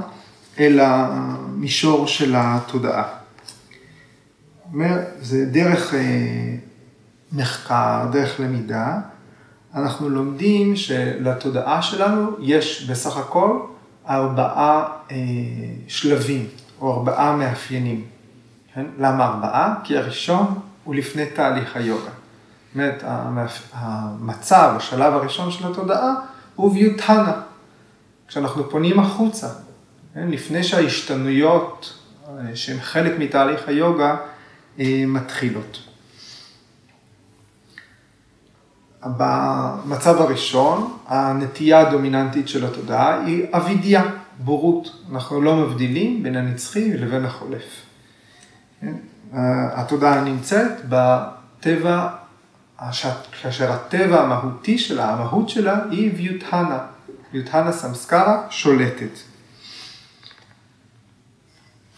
[0.60, 3.04] אל המישור של התודעה.
[5.21, 5.99] זה דרך אה,
[7.32, 8.99] מחקר, דרך למידה,
[9.76, 13.60] אנחנו לומדים שלתודעה שלנו יש בסך הכל
[14.10, 15.17] ארבעה אה,
[15.88, 16.47] שלבים
[16.82, 18.06] או ארבעה מאפיינים.
[18.73, 18.86] כן?
[18.99, 19.76] למה ארבעה?
[19.84, 22.02] כי הראשון הוא לפני תהליך היוגה.
[22.02, 23.04] זאת אומרת,
[23.73, 26.13] המצב, השלב הראשון של התודעה
[26.56, 27.34] הוא ויוטנה,
[28.34, 29.48] כשאנחנו פונים החוצה,
[30.13, 30.28] כן?
[30.32, 34.15] לפני שההשתנויות אה, שהן חלק מתהליך היוגה
[34.80, 35.80] אה, מתחילות.
[39.06, 44.04] במצב הראשון, הנטייה הדומיננטית של התודעה היא אבידיה,
[44.39, 44.89] בורות.
[45.12, 47.86] אנחנו לא מבדילים בין הנצחי לבין החולף.
[48.82, 48.93] כן?
[49.76, 52.10] התודעה נמצאת בטבע,
[53.41, 56.80] כאשר הטבע המהותי שלה, המהות שלה היא ויוטהנה,
[57.34, 59.19] יוטהנה סמסקרה שולטת.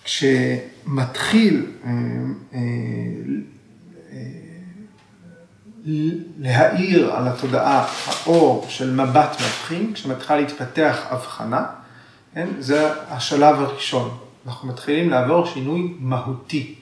[0.04, 1.89] כשמתחיל אה,
[2.54, 2.60] אה,
[4.12, 4.17] אה,
[6.38, 11.65] להאיר על התודעה האור של מבט מבחין, כשמתחילה להתפתח הבחנה,
[12.34, 12.48] כן?
[12.60, 14.17] זה השלב הראשון.
[14.45, 16.76] אנחנו מתחילים לעבור שינוי מהותי,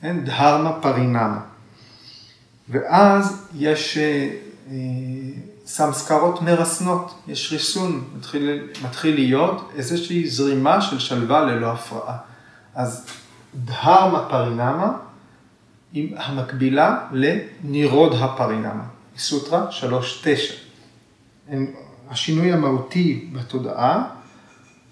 [0.00, 0.24] כן?
[0.24, 1.40] דהרמה פרינמה.
[2.68, 3.98] ואז יש
[5.76, 12.16] סמסקרות מרסנות, יש ריסון, מתחיל, מתחיל להיות איזושהי זרימה של שלווה ללא הפרעה.
[12.74, 13.06] אז
[13.54, 14.92] דהרמה פרינמה
[15.92, 18.84] היא המקבילה לנירוד הפרינמה,
[19.16, 19.66] סוטרה
[21.50, 21.54] 3.9.
[22.10, 24.04] השינוי המהותי בתודעה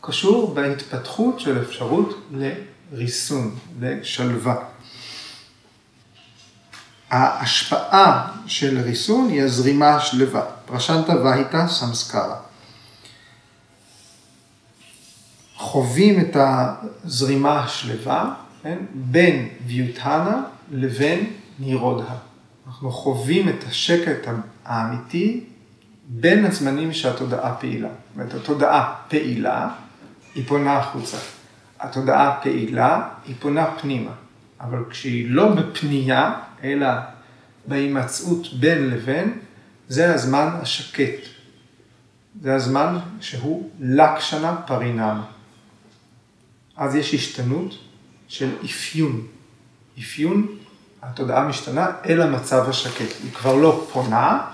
[0.01, 4.55] קשור בהתפתחות של אפשרות לריסון, לשלווה.
[7.13, 12.37] ההשפעה של ריסון היא הזרימה השלווה, פרשנטה והייתה סמסקרה.
[15.57, 22.15] חווים את הזרימה השלווה כן, בין ויוטהנה לבין נירודה.
[22.67, 24.29] אנחנו חווים את השקט
[24.65, 25.45] האמיתי
[26.09, 27.89] בין הזמנים שהתודעה פעילה.
[27.89, 29.69] זאת אומרת, התודעה פעילה,
[30.35, 31.17] היא פונה החוצה.
[31.81, 34.11] התודעה פעילה, היא פונה פנימה.
[34.61, 36.87] אבל כשהיא לא בפנייה, אלא
[37.67, 39.39] בהימצאות בין לבין,
[39.89, 41.27] זה הזמן השקט.
[42.43, 45.25] זה הזמן שהוא לקשנה פרינמה.
[46.77, 47.79] אז יש השתנות
[48.29, 49.27] של אפיון.
[49.99, 50.47] אפיון,
[51.03, 53.15] התודעה משתנה אל המצב השקט.
[53.23, 54.47] היא כבר לא פונה,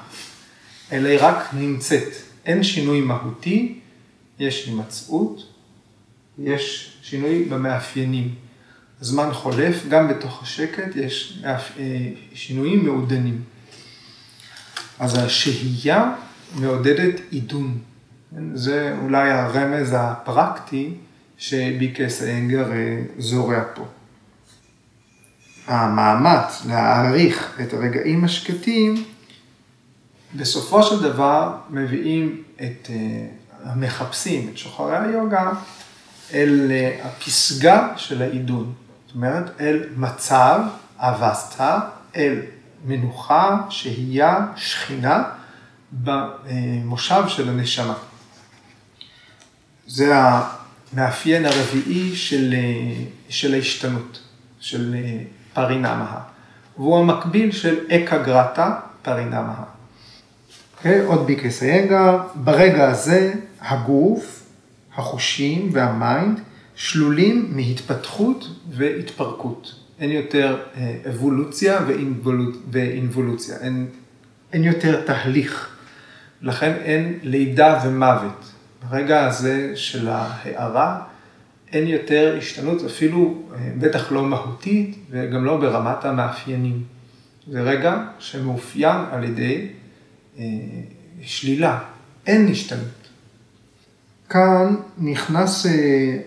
[0.92, 2.12] אלא היא רק נמצאת.
[2.46, 3.80] אין שינוי מהותי,
[4.38, 5.52] יש הימצאות,
[6.38, 8.34] יש שינוי במאפיינים.
[9.00, 11.58] הזמן חולף, גם בתוך השקט יש אה,
[12.34, 13.42] שינויים מעודנים.
[14.98, 16.12] אז השהייה
[16.54, 17.78] מעודדת עידון.
[18.54, 20.94] זה אולי הרמז הפרקטי
[21.38, 23.86] שביקס אנגר אה, זורע פה.
[25.66, 29.04] המאמץ להעריך את הרגעים השקטים,
[30.34, 33.26] בסופו של דבר מביאים את אה,
[33.64, 35.50] המחפשים, את שוחרי היוגה,
[36.32, 36.70] אל
[37.02, 38.74] הפסגה של העידון.
[39.08, 40.60] זאת אומרת, אל מצב
[40.98, 41.80] אבסטה,
[42.16, 42.40] אל
[42.84, 45.22] מנוחה, שהייה, שכינה,
[45.92, 47.94] במושב של הנשמה.
[49.86, 52.54] זה המאפיין הרביעי של,
[53.28, 54.20] של ההשתנות,
[54.60, 54.96] של
[55.52, 56.20] פרינמה.
[56.76, 59.54] והוא המקביל של אקה גרטה פרינמה.
[59.54, 61.04] Okay, אוקיי?
[61.04, 64.42] עוד ביקס היגה, ברגע הזה הגוף,
[64.96, 66.40] החושים והמיינד
[66.78, 69.74] שלולים מהתפתחות והתפרקות.
[70.00, 71.80] אין יותר אה, אבולוציה
[72.70, 73.86] ואינבולוציה, אין,
[74.52, 75.76] אין יותר תהליך.
[76.42, 78.52] לכן אין לידה ומוות.
[78.90, 81.00] ברגע הזה של ההערה
[81.72, 86.82] אין יותר השתנות, אפילו אה, בטח לא מהותית וגם לא ברמת המאפיינים.
[87.46, 89.68] זה רגע שמאופיין על ידי
[90.38, 90.44] אה,
[91.22, 91.78] שלילה,
[92.26, 92.97] אין השתנות.
[94.30, 95.72] כאן נכנס אה,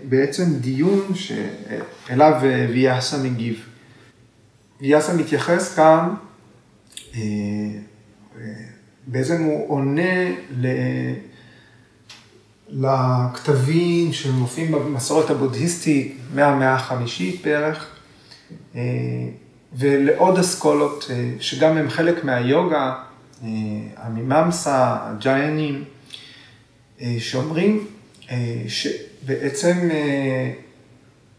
[0.03, 3.65] בעצם דיון שאליו אה, ויאסה מגיב.
[4.81, 6.13] ויאסה מתייחס כאן,
[7.15, 7.21] אה,
[9.07, 10.31] בעצם הוא עונה
[12.69, 17.95] לכתבים שמופיעים במסורת הבודהיסטית מהמאה החמישית בערך,
[19.73, 21.07] ולעוד אסכולות
[21.39, 22.95] שגם הם חלק מהיוגה,
[23.97, 25.83] המיממסה, הג'יינים,
[27.19, 27.87] שאומרים
[28.31, 30.51] אה, שבעצם אה,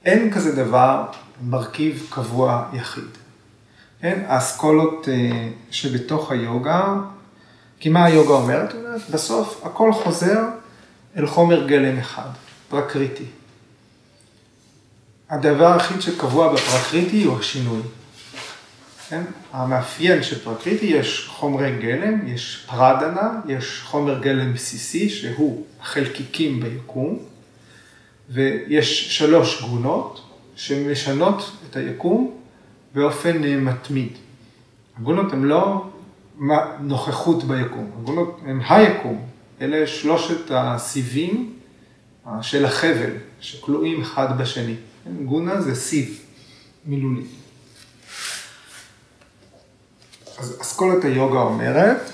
[0.05, 1.05] אין כזה דבר
[1.42, 3.09] מרכיב קבוע יחיד.
[4.01, 4.22] כן?
[4.27, 6.94] האסכולות אה, שבתוך היוגה,
[7.81, 8.35] כי מה היוגה?
[8.35, 8.75] אומרת,
[9.11, 10.40] בסוף הכל חוזר
[11.16, 12.29] אל חומר גלם אחד,
[12.68, 13.25] פרקריטי.
[15.31, 17.83] הדבר היחיד שקבוע בפרקריטי הוא השינוי.
[19.12, 19.22] כן?
[19.53, 27.18] המאפיין של פרקריטי, יש חומרי גלם, יש פרדנה, יש חומר גלם בסיסי שהוא חלקיקים ביקום,
[28.31, 30.20] ויש שלוש גונות
[30.57, 32.31] שמשנות את היקום
[32.94, 34.12] באופן אה, מתמיד.
[34.98, 35.85] הגונות הן לא
[36.81, 39.27] נוכחות ביקום, הגונות הן היקום,
[39.60, 41.52] אלה שלושת הסיבים
[42.27, 43.10] אה, של החבל
[43.40, 44.75] שכלואים אחד בשני.
[45.04, 45.25] כן?
[45.25, 46.21] גונה זה סיב
[46.87, 47.41] מילולי.
[50.38, 52.10] אז אסכולת היוגה אומרת,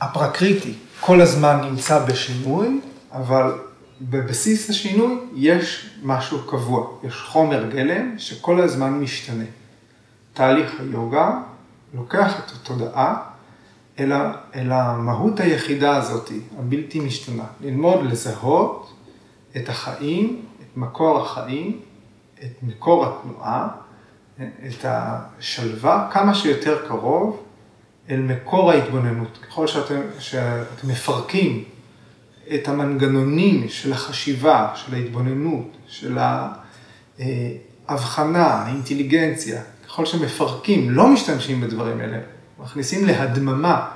[0.00, 2.80] הפרקריטי כל הזמן נמצא בשינוי,
[3.12, 3.52] אבל
[4.00, 9.44] בבסיס השינוי יש משהו קבוע, יש חומר גלם שכל הזמן משתנה.
[10.32, 11.40] תהליך היוגה
[11.94, 13.22] לוקח את התודעה
[13.98, 17.44] אל, ה, אל המהות היחידה הזאת, הבלתי משתנה.
[17.60, 18.92] ללמוד לזהות
[19.56, 21.80] את החיים, את מקור החיים,
[22.34, 23.68] את מקור התנועה,
[24.40, 27.42] את השלווה כמה שיותר קרוב
[28.10, 29.38] אל מקור ההתבוננות.
[29.48, 31.64] ככל שאתם, שאתם מפרקים
[32.54, 36.18] את המנגנונים של החשיבה, של ההתבוננות, של
[37.18, 42.18] ההבחנה, האינטליגנציה, ככל שמפרקים, לא משתמשים בדברים האלה,
[42.58, 43.88] מכניסים להדממה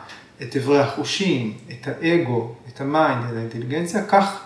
[0.42, 4.40] את אברי החושים, את האגו, את ה mind, את האינטליגנציה, כך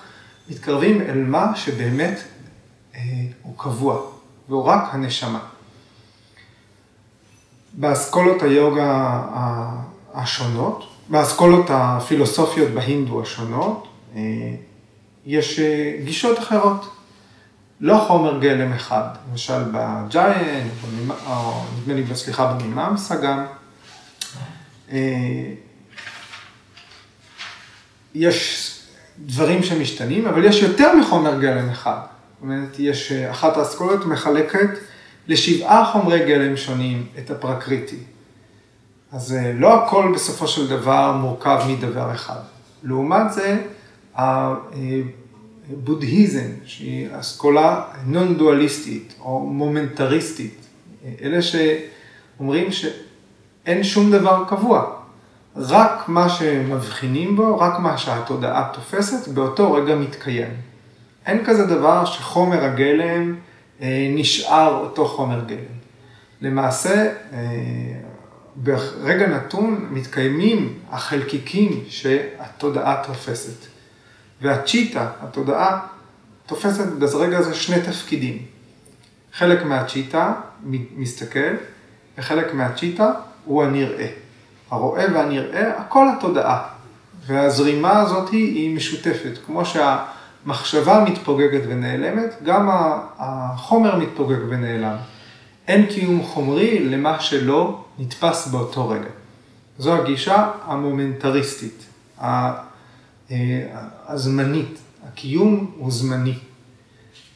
[0.50, 2.20] מתקרבים אל מה שבאמת
[2.94, 3.00] אה,
[3.42, 4.00] הוא קבוע,
[4.48, 5.55] והוא רק הנשמה.
[7.76, 9.22] באסכולות היוגה
[10.14, 14.20] השונות, באסכולות הפילוסופיות בהינדו השונות, אה,
[15.26, 16.92] יש אה, גישות אחרות.
[17.80, 20.68] לא חומר גלם אחד, למשל בג'יין,
[21.26, 23.44] או נדמה לי, סליחה, במיממסה גם.
[24.92, 24.98] אה,
[28.14, 28.72] יש
[29.18, 31.98] דברים שמשתנים, אבל יש יותר מחומר גלם אחד.
[32.00, 34.70] זאת אומרת, יש, אחת האסכולות מחלקת
[35.28, 37.98] לשבעה חומרי גלם שונים את הפרקריטי.
[39.12, 42.40] אז אה, לא הכל בסופו של דבר מורכב מדבר אחד.
[42.82, 43.58] לעומת זה,
[45.68, 50.66] הבודהיזם, שהיא אסכולה נון דואליסטית או מומנטריסטית,
[51.22, 54.92] אלה שאומרים שאין שום דבר קבוע,
[55.56, 60.50] רק מה שמבחינים בו, רק מה שהתודעה תופסת, באותו רגע מתקיים.
[61.26, 63.55] אין כזה דבר שחומר הגלם אה,
[64.10, 65.76] נשאר אותו חומר גלם.
[66.40, 67.38] למעשה, אה,
[68.56, 73.66] ברגע נתון מתקיימים החלקיקים שהתודעה תופסת.
[74.42, 75.86] והצ'יטה, התודעה,
[76.46, 78.42] תופסת ברגע הזה שני תפקידים.
[79.32, 80.34] חלק מהצ'יטה
[80.96, 81.54] מסתכל,
[82.18, 83.12] וחלק מהצ'יטה
[83.44, 84.06] הוא הנראה.
[84.70, 86.68] הרואה והנראה, הכל התודעה.
[87.26, 89.62] והזרימה הזאת היא משותפת, כמו
[90.46, 92.68] שהמחשבה מתפוגגת ונעלמת, גם
[93.18, 94.96] החומר מתפוגג ונעלם.
[95.68, 99.08] אין קיום חומרי למה שלא נתפס באותו רגע.
[99.78, 101.84] זו הגישה המומנטריסטית,
[102.20, 102.52] אה,
[104.06, 104.78] הזמנית.
[105.08, 106.34] הקיום הוא זמני,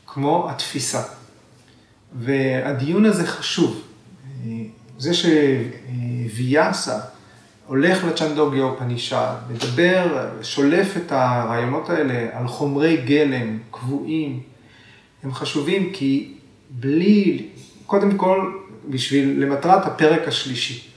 [0.07, 1.03] כמו התפיסה.
[2.19, 3.81] והדיון הזה חשוב.
[4.47, 4.51] אה,
[4.99, 6.99] זה שוויאסה
[7.71, 14.41] הולך לצ'נדוגיה אופנישד, מדבר, שולף את הרעיונות האלה על חומרי גלם קבועים,
[15.23, 16.35] הם חשובים כי
[16.71, 17.49] בלי,
[17.87, 18.53] קודם כל,
[18.89, 20.89] בשביל, למטרת הפרק השלישי,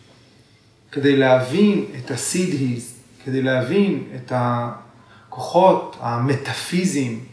[0.91, 2.95] כדי להבין את הסידהיז,
[3.26, 7.24] כדי להבין את הכוחות המטאפיזיים,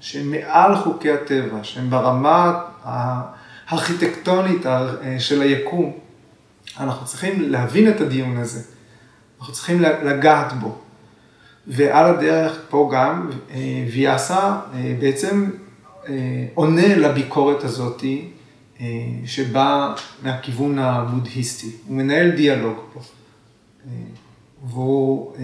[0.00, 4.62] שהם מעל חוקי הטבע, שהם ברמה הארכיטקטונית
[5.18, 6.05] של היקום,
[6.80, 8.62] אנחנו צריכים להבין את הדיון הזה,
[9.40, 10.78] אנחנו צריכים לגעת בו.
[11.66, 15.50] ועל הדרך פה גם אה, ויאסה אה, בעצם
[16.08, 18.28] אה, עונה לביקורת הזאתי
[19.24, 21.70] שבאה מהכיוון הבודהיסטי.
[21.86, 23.00] הוא מנהל דיאלוג פה.
[24.64, 25.36] והוא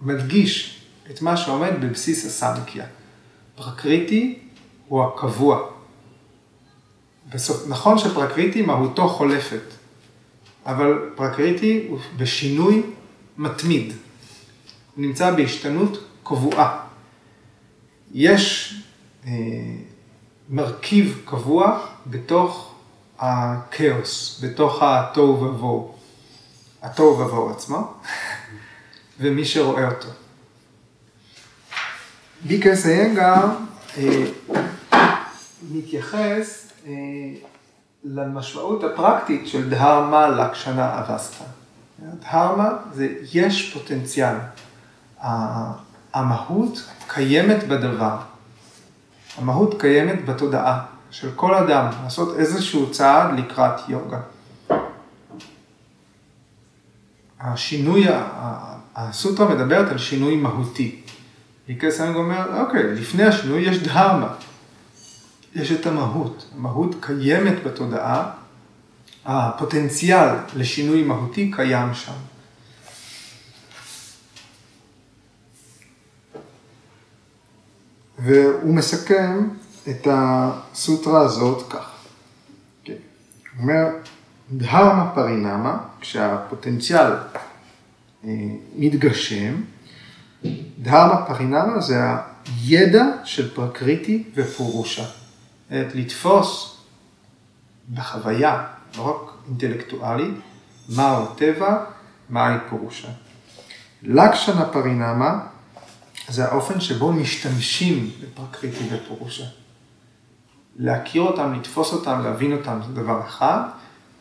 [0.00, 0.80] מדגיש
[1.10, 2.84] את מה שעומד בבסיס הסנקיה.
[3.54, 4.38] פרקריטי
[4.88, 5.75] הוא הקבוע.
[7.68, 9.62] נכון שפרקריטי מהותו חולפת,
[10.66, 12.82] אבל פרקריטי הוא בשינוי
[13.38, 13.92] מתמיד.
[14.96, 16.80] הוא נמצא בהשתנות קבועה.
[18.14, 18.74] יש
[19.26, 19.32] אה,
[20.48, 22.74] מרכיב קבוע בתוך
[23.18, 25.94] הכאוס, בתוך התוהו ובוהו.
[26.82, 27.92] התוהו ובוהו עצמו,
[29.20, 30.08] ומי שרואה אותו.
[32.42, 33.44] ביקס איינגר
[33.98, 34.24] אה,
[35.70, 36.66] מתייחס
[38.04, 41.44] למשמעות הפרקטית של דהרמה לקשנה אבסטה.
[41.98, 44.34] דהרמה זה יש פוטנציאל.
[46.14, 48.16] המהות קיימת בדבר.
[49.38, 54.20] המהות קיימת בתודעה של כל אדם, לעשות איזשהו צעד לקראת יוגה.
[57.40, 58.06] השינוי,
[58.96, 61.02] הסוטרה מדברת על שינוי מהותי.
[61.68, 64.34] ויקסנג אומר, אוקיי, לפני השינוי יש דהרמה.
[65.56, 66.50] יש את המהות.
[66.54, 68.30] המהות קיימת בתודעה,
[69.24, 72.12] הפוטנציאל לשינוי מהותי קיים שם.
[78.18, 79.48] והוא מסכם
[79.88, 81.90] את הסוטרה הזאת כך.
[82.84, 82.92] כן.
[82.92, 83.86] הוא אומר,
[84.52, 87.12] דהרמה פרינמה, כשהפוטנציאל
[88.24, 88.30] אה,
[88.76, 89.62] מתגשם,
[90.78, 91.96] דהרמה פרינמה זה
[92.46, 95.25] הידע של פרקריטי ופורושה.
[95.68, 96.76] את לתפוס
[97.94, 100.34] בחוויה, לא רק אינטלקטואלית,
[100.88, 101.84] מהו טבע,
[102.28, 103.08] מהי פירושה.
[104.02, 105.38] לקשנה פרינמה
[106.28, 109.44] זה האופן שבו משתמשים בפרקריטי ופירושה.
[110.76, 113.60] להכיר אותם, לתפוס אותם, להבין אותם, זה דבר אחד,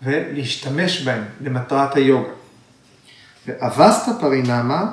[0.04, 2.30] ולהשתמש בהם למטרת היוגה.
[3.48, 4.91] ואבסטה פרינמה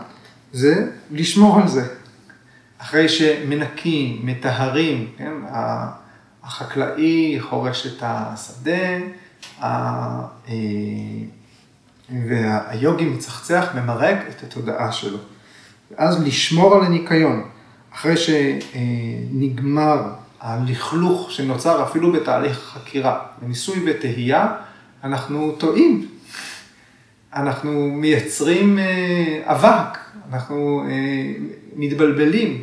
[0.53, 1.95] זה לשמור על זה.
[2.79, 5.33] אחרי שמנקים, מטהרים, כן,
[6.45, 8.99] החקלאי חורש את השדה,
[12.29, 15.19] והיוגי מצחצח, ממרק את התודעה שלו.
[15.91, 17.49] ואז לשמור על הניקיון,
[17.95, 20.03] אחרי שנגמר
[20.41, 24.55] הלכלוך שנוצר אפילו בתהליך חקירה, בניסוי וטהייה,
[25.05, 26.09] אנחנו טועים.
[27.35, 29.99] אנחנו מייצרים אה, אבק,
[30.33, 31.33] אנחנו אה,
[31.77, 32.63] מתבלבלים,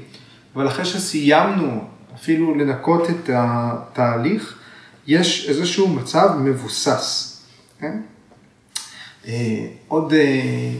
[0.56, 4.60] אבל אחרי שסיימנו אפילו לנקות את התהליך,
[5.08, 7.38] יש איזשהו מצב מבוסס.
[7.80, 8.02] כן?
[9.28, 10.72] אה, עוד אה,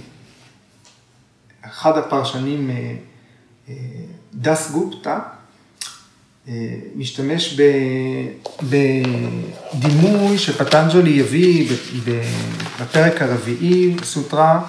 [1.62, 3.74] אחד הפרשנים, אה,
[4.34, 5.20] דס גופטה,
[6.96, 7.60] משתמש
[8.64, 11.72] בדימוי שפטנג'ולי הביא
[12.80, 14.62] בפרק הרביעי, סוטרה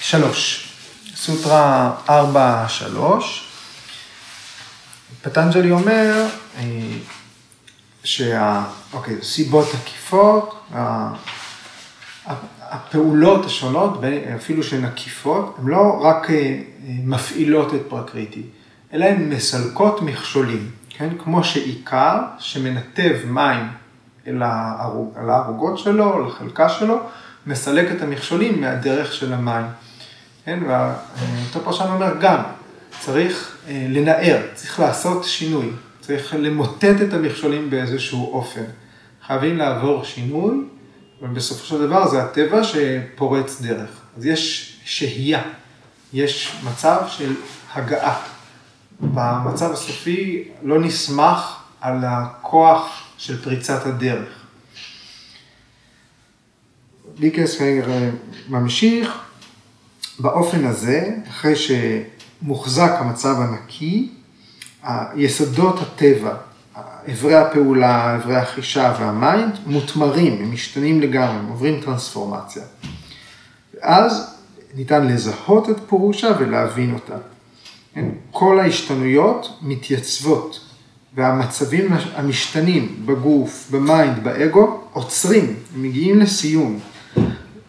[0.00, 0.68] שלוש.
[1.16, 2.10] סוטרה 4-3.
[5.22, 6.26] פטנג'לי אומר
[6.58, 6.62] אה,
[8.04, 8.64] שה...
[8.92, 10.66] אוקיי, סיבות עקיפות,
[12.60, 14.00] הפעולות השונות,
[14.36, 16.60] אפילו שהן עקיפות, הן לא רק אה,
[17.04, 18.42] מפעילות את פרקריטי,
[18.92, 21.08] אלא הן מסלקות מכשולים, כן?
[21.18, 23.68] כמו שעיקר שמנתב מים
[24.26, 26.98] אל הערוג, הערוגות שלו, לחלקה שלו,
[27.46, 29.66] מסלק את המכשולים מהדרך של המים.
[30.44, 30.58] כן?
[30.62, 32.42] ואותו אה, פרשן אומר גם,
[33.00, 35.70] צריך אה, לנער, צריך לעשות שינוי,
[36.00, 38.64] צריך למוטט את המכשולים באיזשהו אופן.
[39.26, 40.56] חייבים לעבור שינוי,
[41.22, 43.90] ובסופו של דבר זה הטבע שפורץ דרך.
[44.16, 45.42] אז יש שהייה,
[46.12, 47.34] יש מצב של
[47.74, 48.22] הגעה.
[49.00, 54.28] במצב הסופי לא נסמך על הכוח של פריצת הדרך.
[57.18, 57.60] ליקס
[58.48, 59.18] ממשיך
[60.18, 61.56] באופן הזה, אחרי
[62.40, 64.08] שמוחזק המצב הנקי,
[65.16, 66.34] יסודות הטבע,
[67.12, 72.62] אברי הפעולה, אברי החישה וה mind, מותמרים, הם משתנים לגמרי, הם עוברים טרנספורמציה.
[73.74, 74.34] ואז
[74.74, 77.16] ניתן לזהות את פורושה ולהבין אותה.
[77.94, 78.04] כן?
[78.30, 80.60] כל ההשתנויות מתייצבות,
[81.14, 86.78] והמצבים המשתנים בגוף, ב mind, באגו, עוצרים, מגיעים לסיום.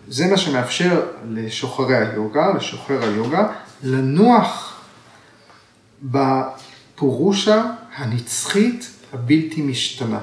[0.07, 3.47] זה מה שמאפשר לשוחרי היוגה, לשוחר היוגה,
[3.83, 4.81] לנוח
[6.03, 7.65] בפורושה
[7.95, 10.19] הנצחית הבלתי משתנה.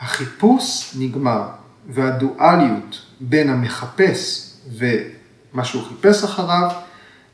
[0.00, 1.48] החיפוש נגמר,
[1.88, 6.70] והדואליות בין המחפש ומה שהוא חיפש אחריו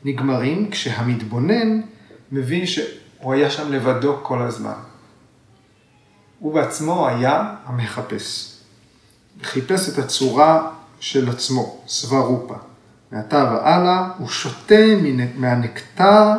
[0.03, 1.81] נגמרים כשהמתבונן
[2.31, 4.73] מבין שהוא היה שם לבדו כל הזמן.
[6.39, 8.55] הוא בעצמו היה המחפש.
[9.43, 12.70] חיפש את הצורה של עצמו, סברופה.
[13.11, 14.75] מעתה והלאה הוא שותה
[15.35, 16.31] מהנקטר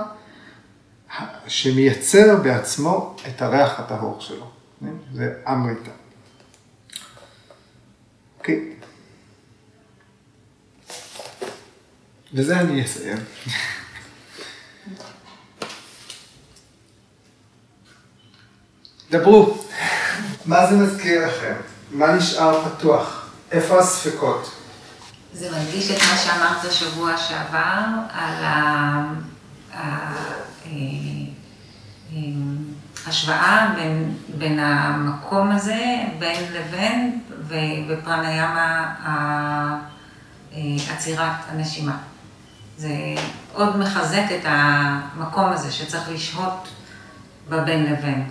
[1.46, 4.50] שמייצר בעצמו את הריח הטהור שלו.
[5.14, 5.90] זה אמריטה.
[8.38, 8.72] אוקיי.
[12.34, 13.18] וזה אני אסיים.
[19.10, 19.64] דברו,
[20.46, 21.54] מה זה מזכיר לכם?
[21.90, 23.30] מה נשאר פתוח?
[23.50, 24.61] איפה הספקות?
[25.34, 28.44] זה מדגיש את מה שאמרת שבוע שעבר על
[33.06, 38.94] ההשוואה אה, בין, בין המקום הזה, בין לבין, ובפרניאמה
[40.90, 41.96] עצירת הנשימה.
[42.76, 42.94] זה
[43.52, 46.68] עוד מחזק את המקום הזה שצריך לשהות
[47.48, 48.28] בבין לבין.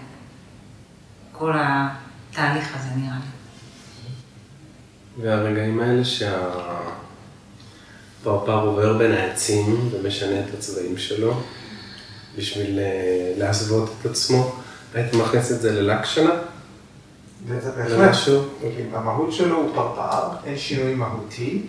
[1.32, 3.41] כל התהליך הזה נראה לי.
[5.20, 6.92] והרגעים האלה שהפרפר
[8.62, 11.42] עובר בין העצים ומשנה את הצבעים שלו
[12.38, 14.56] בשביל אה, להסוות את עצמו,
[14.94, 16.32] היית מכניס את זה ללקשנה?
[17.48, 18.16] וזה בהחלט,
[18.94, 21.62] המהות שלו הוא פרפר, אין שינוי מהותי.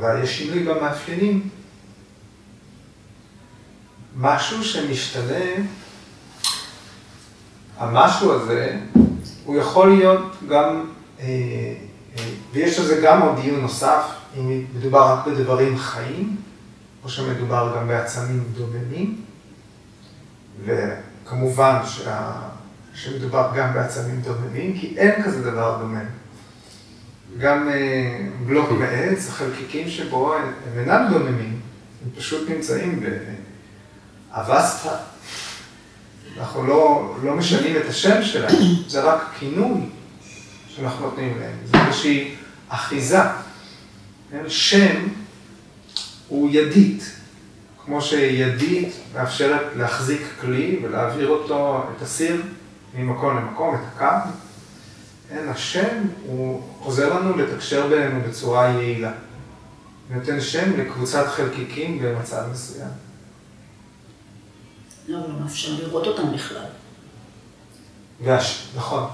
[0.00, 1.48] אבל יש שינוי במאפיינים.
[4.16, 5.44] משהו שמשתנה,
[7.78, 8.78] המשהו הזה,
[9.44, 10.90] הוא יכול להיות גם,
[12.52, 14.02] ויש לזה גם עוד דיון נוסף,
[14.36, 16.36] אם מדובר רק בדברים חיים,
[17.04, 19.20] או שמדובר גם בעצמים דוממים,
[20.64, 22.32] וכמובן שה,
[22.94, 26.04] שמדובר גם בעצמים דוממים, כי אין כזה דבר דומם.
[27.38, 31.60] גם אה, בלוק מעץ, החלקיקים שבו הם אינם דוממים,
[32.04, 33.04] הם פשוט נמצאים
[34.32, 34.96] באבסטרה.
[36.38, 38.56] אנחנו לא, לא משנים את השם שלהם,
[38.88, 39.80] זה רק כינוי
[40.76, 42.34] שאנחנו נותנים להם, זה איזושהי
[42.68, 43.20] אחיזה.
[44.30, 44.48] כן?
[44.48, 45.08] שם
[46.28, 47.10] הוא ידית,
[47.84, 52.42] כמו שידית מאפשרת להחזיק כלי ולהעביר אותו, את הסיר,
[52.94, 54.30] ממקום למקום, את הקו.
[55.28, 59.12] כן, השם הוא עוזר לנו לתקשר בינינו בצורה יעילה.
[60.10, 62.88] נותן שם לקבוצת חלקיקים במצב מסוים.
[65.08, 66.66] לא, לא מאפשר לראות אותם בכלל.
[68.24, 68.68] והש...
[68.76, 69.08] נכון.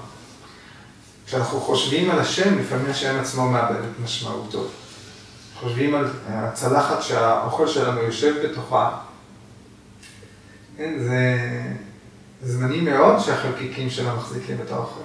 [1.31, 4.67] כשאנחנו חושבים על השם, לפעמים השם עצמו מאבד את משמעותו.
[5.59, 8.97] חושבים על הצלחת שהאוכל שלנו יושב בתוכה.
[10.77, 11.37] כן, זה
[12.43, 15.01] זמני מאוד שהחלקיקים שלה מחזיקים את האוכל.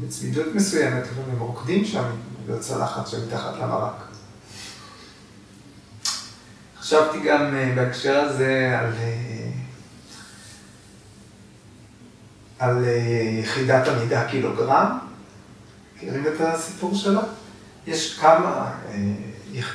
[0.00, 2.04] בצמידות מסוימת, אבל הם רוקדים שם
[2.46, 4.04] בצלחת שמתחת למרק.
[6.78, 9.44] חשבתי גם אה, בהקשר הזה על, אה,
[12.58, 12.90] על אה,
[13.42, 14.98] יחידת המידה קילוגרם.
[15.96, 17.20] מכירים את הסיפור שלה?
[17.86, 18.70] יש כמה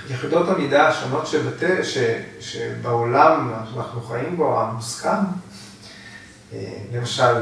[0.10, 1.98] יחידות המידה השונות שבתה, ש,
[2.40, 5.18] שבעולם שאנחנו חיים בו, המוסכם,
[6.94, 7.34] למשל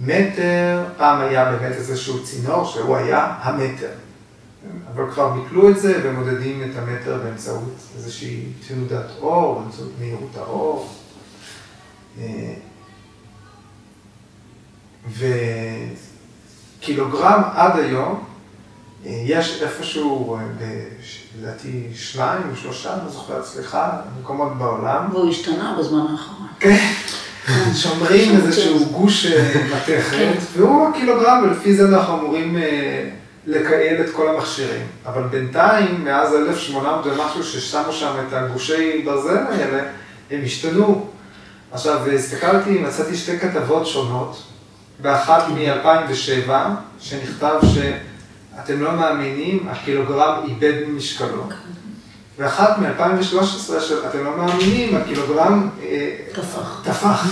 [0.00, 3.90] מטר, פעם היה באמת איזשהו צינור שהוא היה המטר.
[4.94, 10.94] אבל כבר ביטלו את זה ומודדים את המטר באמצעות איזושהי תנודת אור, באמצעות מהירות האור.
[16.78, 18.24] וקילוגרם עד היום,
[19.04, 20.38] יש איפשהו,
[21.40, 23.90] לדעתי שניים או שלושה, אני לא זוכר, סליחה,
[24.20, 25.08] מקומות בעולם.
[25.12, 26.46] והוא השתנה בזמן האחרון.
[26.60, 26.92] כן.
[27.74, 29.26] שומרים איזשהו גוש
[29.76, 32.56] מתכת, והוא הקילוגרם, ולפי זה אנחנו אמורים
[33.46, 34.86] לקייל את כל המכשירים.
[35.06, 39.82] אבל בינתיים, מאז 1800 ומשהו ששמו שם את הגושי ברזל האלה,
[40.30, 41.06] הם השתנו.
[41.72, 44.42] עכשיו, הסתכלתי, מצאתי שתי כתבות שונות,
[45.00, 46.50] באחת מ-2007,
[47.00, 51.48] שנכתב שאתם לא מאמינים, הקילוגרם איבד ממשקלו.
[52.38, 55.68] ואחת מ-2013, שאתם לא מאמינים, הקילוגרם
[56.32, 56.82] טפח.
[56.84, 57.26] טפח.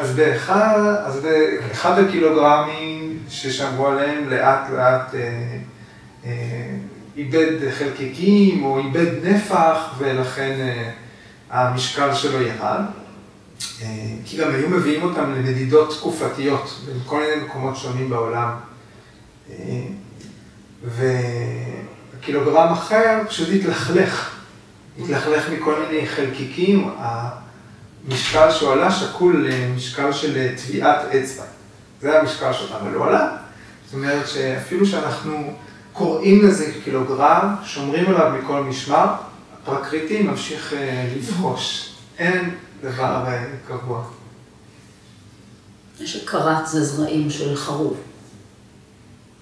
[0.00, 5.14] אז באחד, אז באחד הקילוגרמים ששמרו עליהם לאט לאט
[7.16, 10.74] איבד חלקיקים או איבד נפח ולכן
[11.50, 12.80] המשקל שלו ירד.
[14.24, 18.50] כי גם היו מביאים אותם למדידות תקופתיות בכל מיני מקומות שונים בעולם.
[22.18, 24.36] וקילוגרם אחר פשוט התלכלך,
[24.98, 26.90] התלכלך מכל מיני חלקיקים.
[28.08, 31.44] משקל שהוא עלה שקול למשקל של טביעת אצבע.
[32.00, 33.36] זה המשקל שלו, אבל הוא עלה.
[33.84, 35.52] זאת אומרת שאפילו שאנחנו
[35.92, 39.06] קוראים לזה קילוגרם, שומרים עליו מכל משמר,
[39.62, 40.74] הפרקריטי ממשיך
[41.16, 41.92] לבחוש.
[42.18, 43.24] אין דבר
[43.68, 44.04] קבוע.
[46.00, 47.96] יש קרת זה זרעים של חרוב.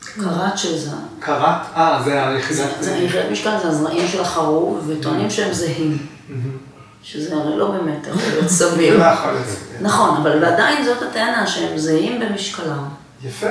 [0.00, 0.90] קרת שזה...
[1.20, 1.60] קרת?
[1.76, 2.68] אה, זה היחידת...
[2.80, 6.06] זה היחידת משקל, זה הזרעים של החרוב, וטוענים שהם זהים.
[7.02, 8.98] שזה הרי לא באמת יכול להיות סביר.
[9.00, 9.80] לא יכול להיות סביר.
[9.80, 12.88] נכון, אבל עדיין זאת הטענה שהם זהים במשקלם.
[13.24, 13.46] יפה,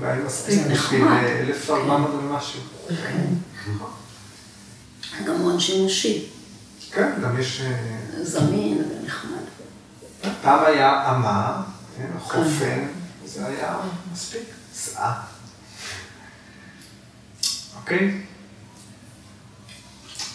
[0.00, 0.62] אולי מספיק.
[0.62, 1.22] זה נחמד.
[1.40, 2.60] 1400 ומשהו.
[2.88, 3.26] כן.
[5.26, 6.24] גם מאוד שימושי.
[6.92, 7.62] כן, גם יש...
[8.22, 9.19] זמין ונחמד.
[10.42, 11.62] פעם היה אמה,
[12.20, 12.86] חופן,
[13.24, 13.76] זה היה
[14.12, 14.42] מספיק.
[14.74, 15.12] שאה.
[17.76, 18.20] אוקיי?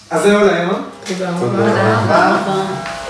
[0.10, 0.90] אז זהו להיום.
[1.08, 1.32] תודה.
[1.32, 3.05] רבה.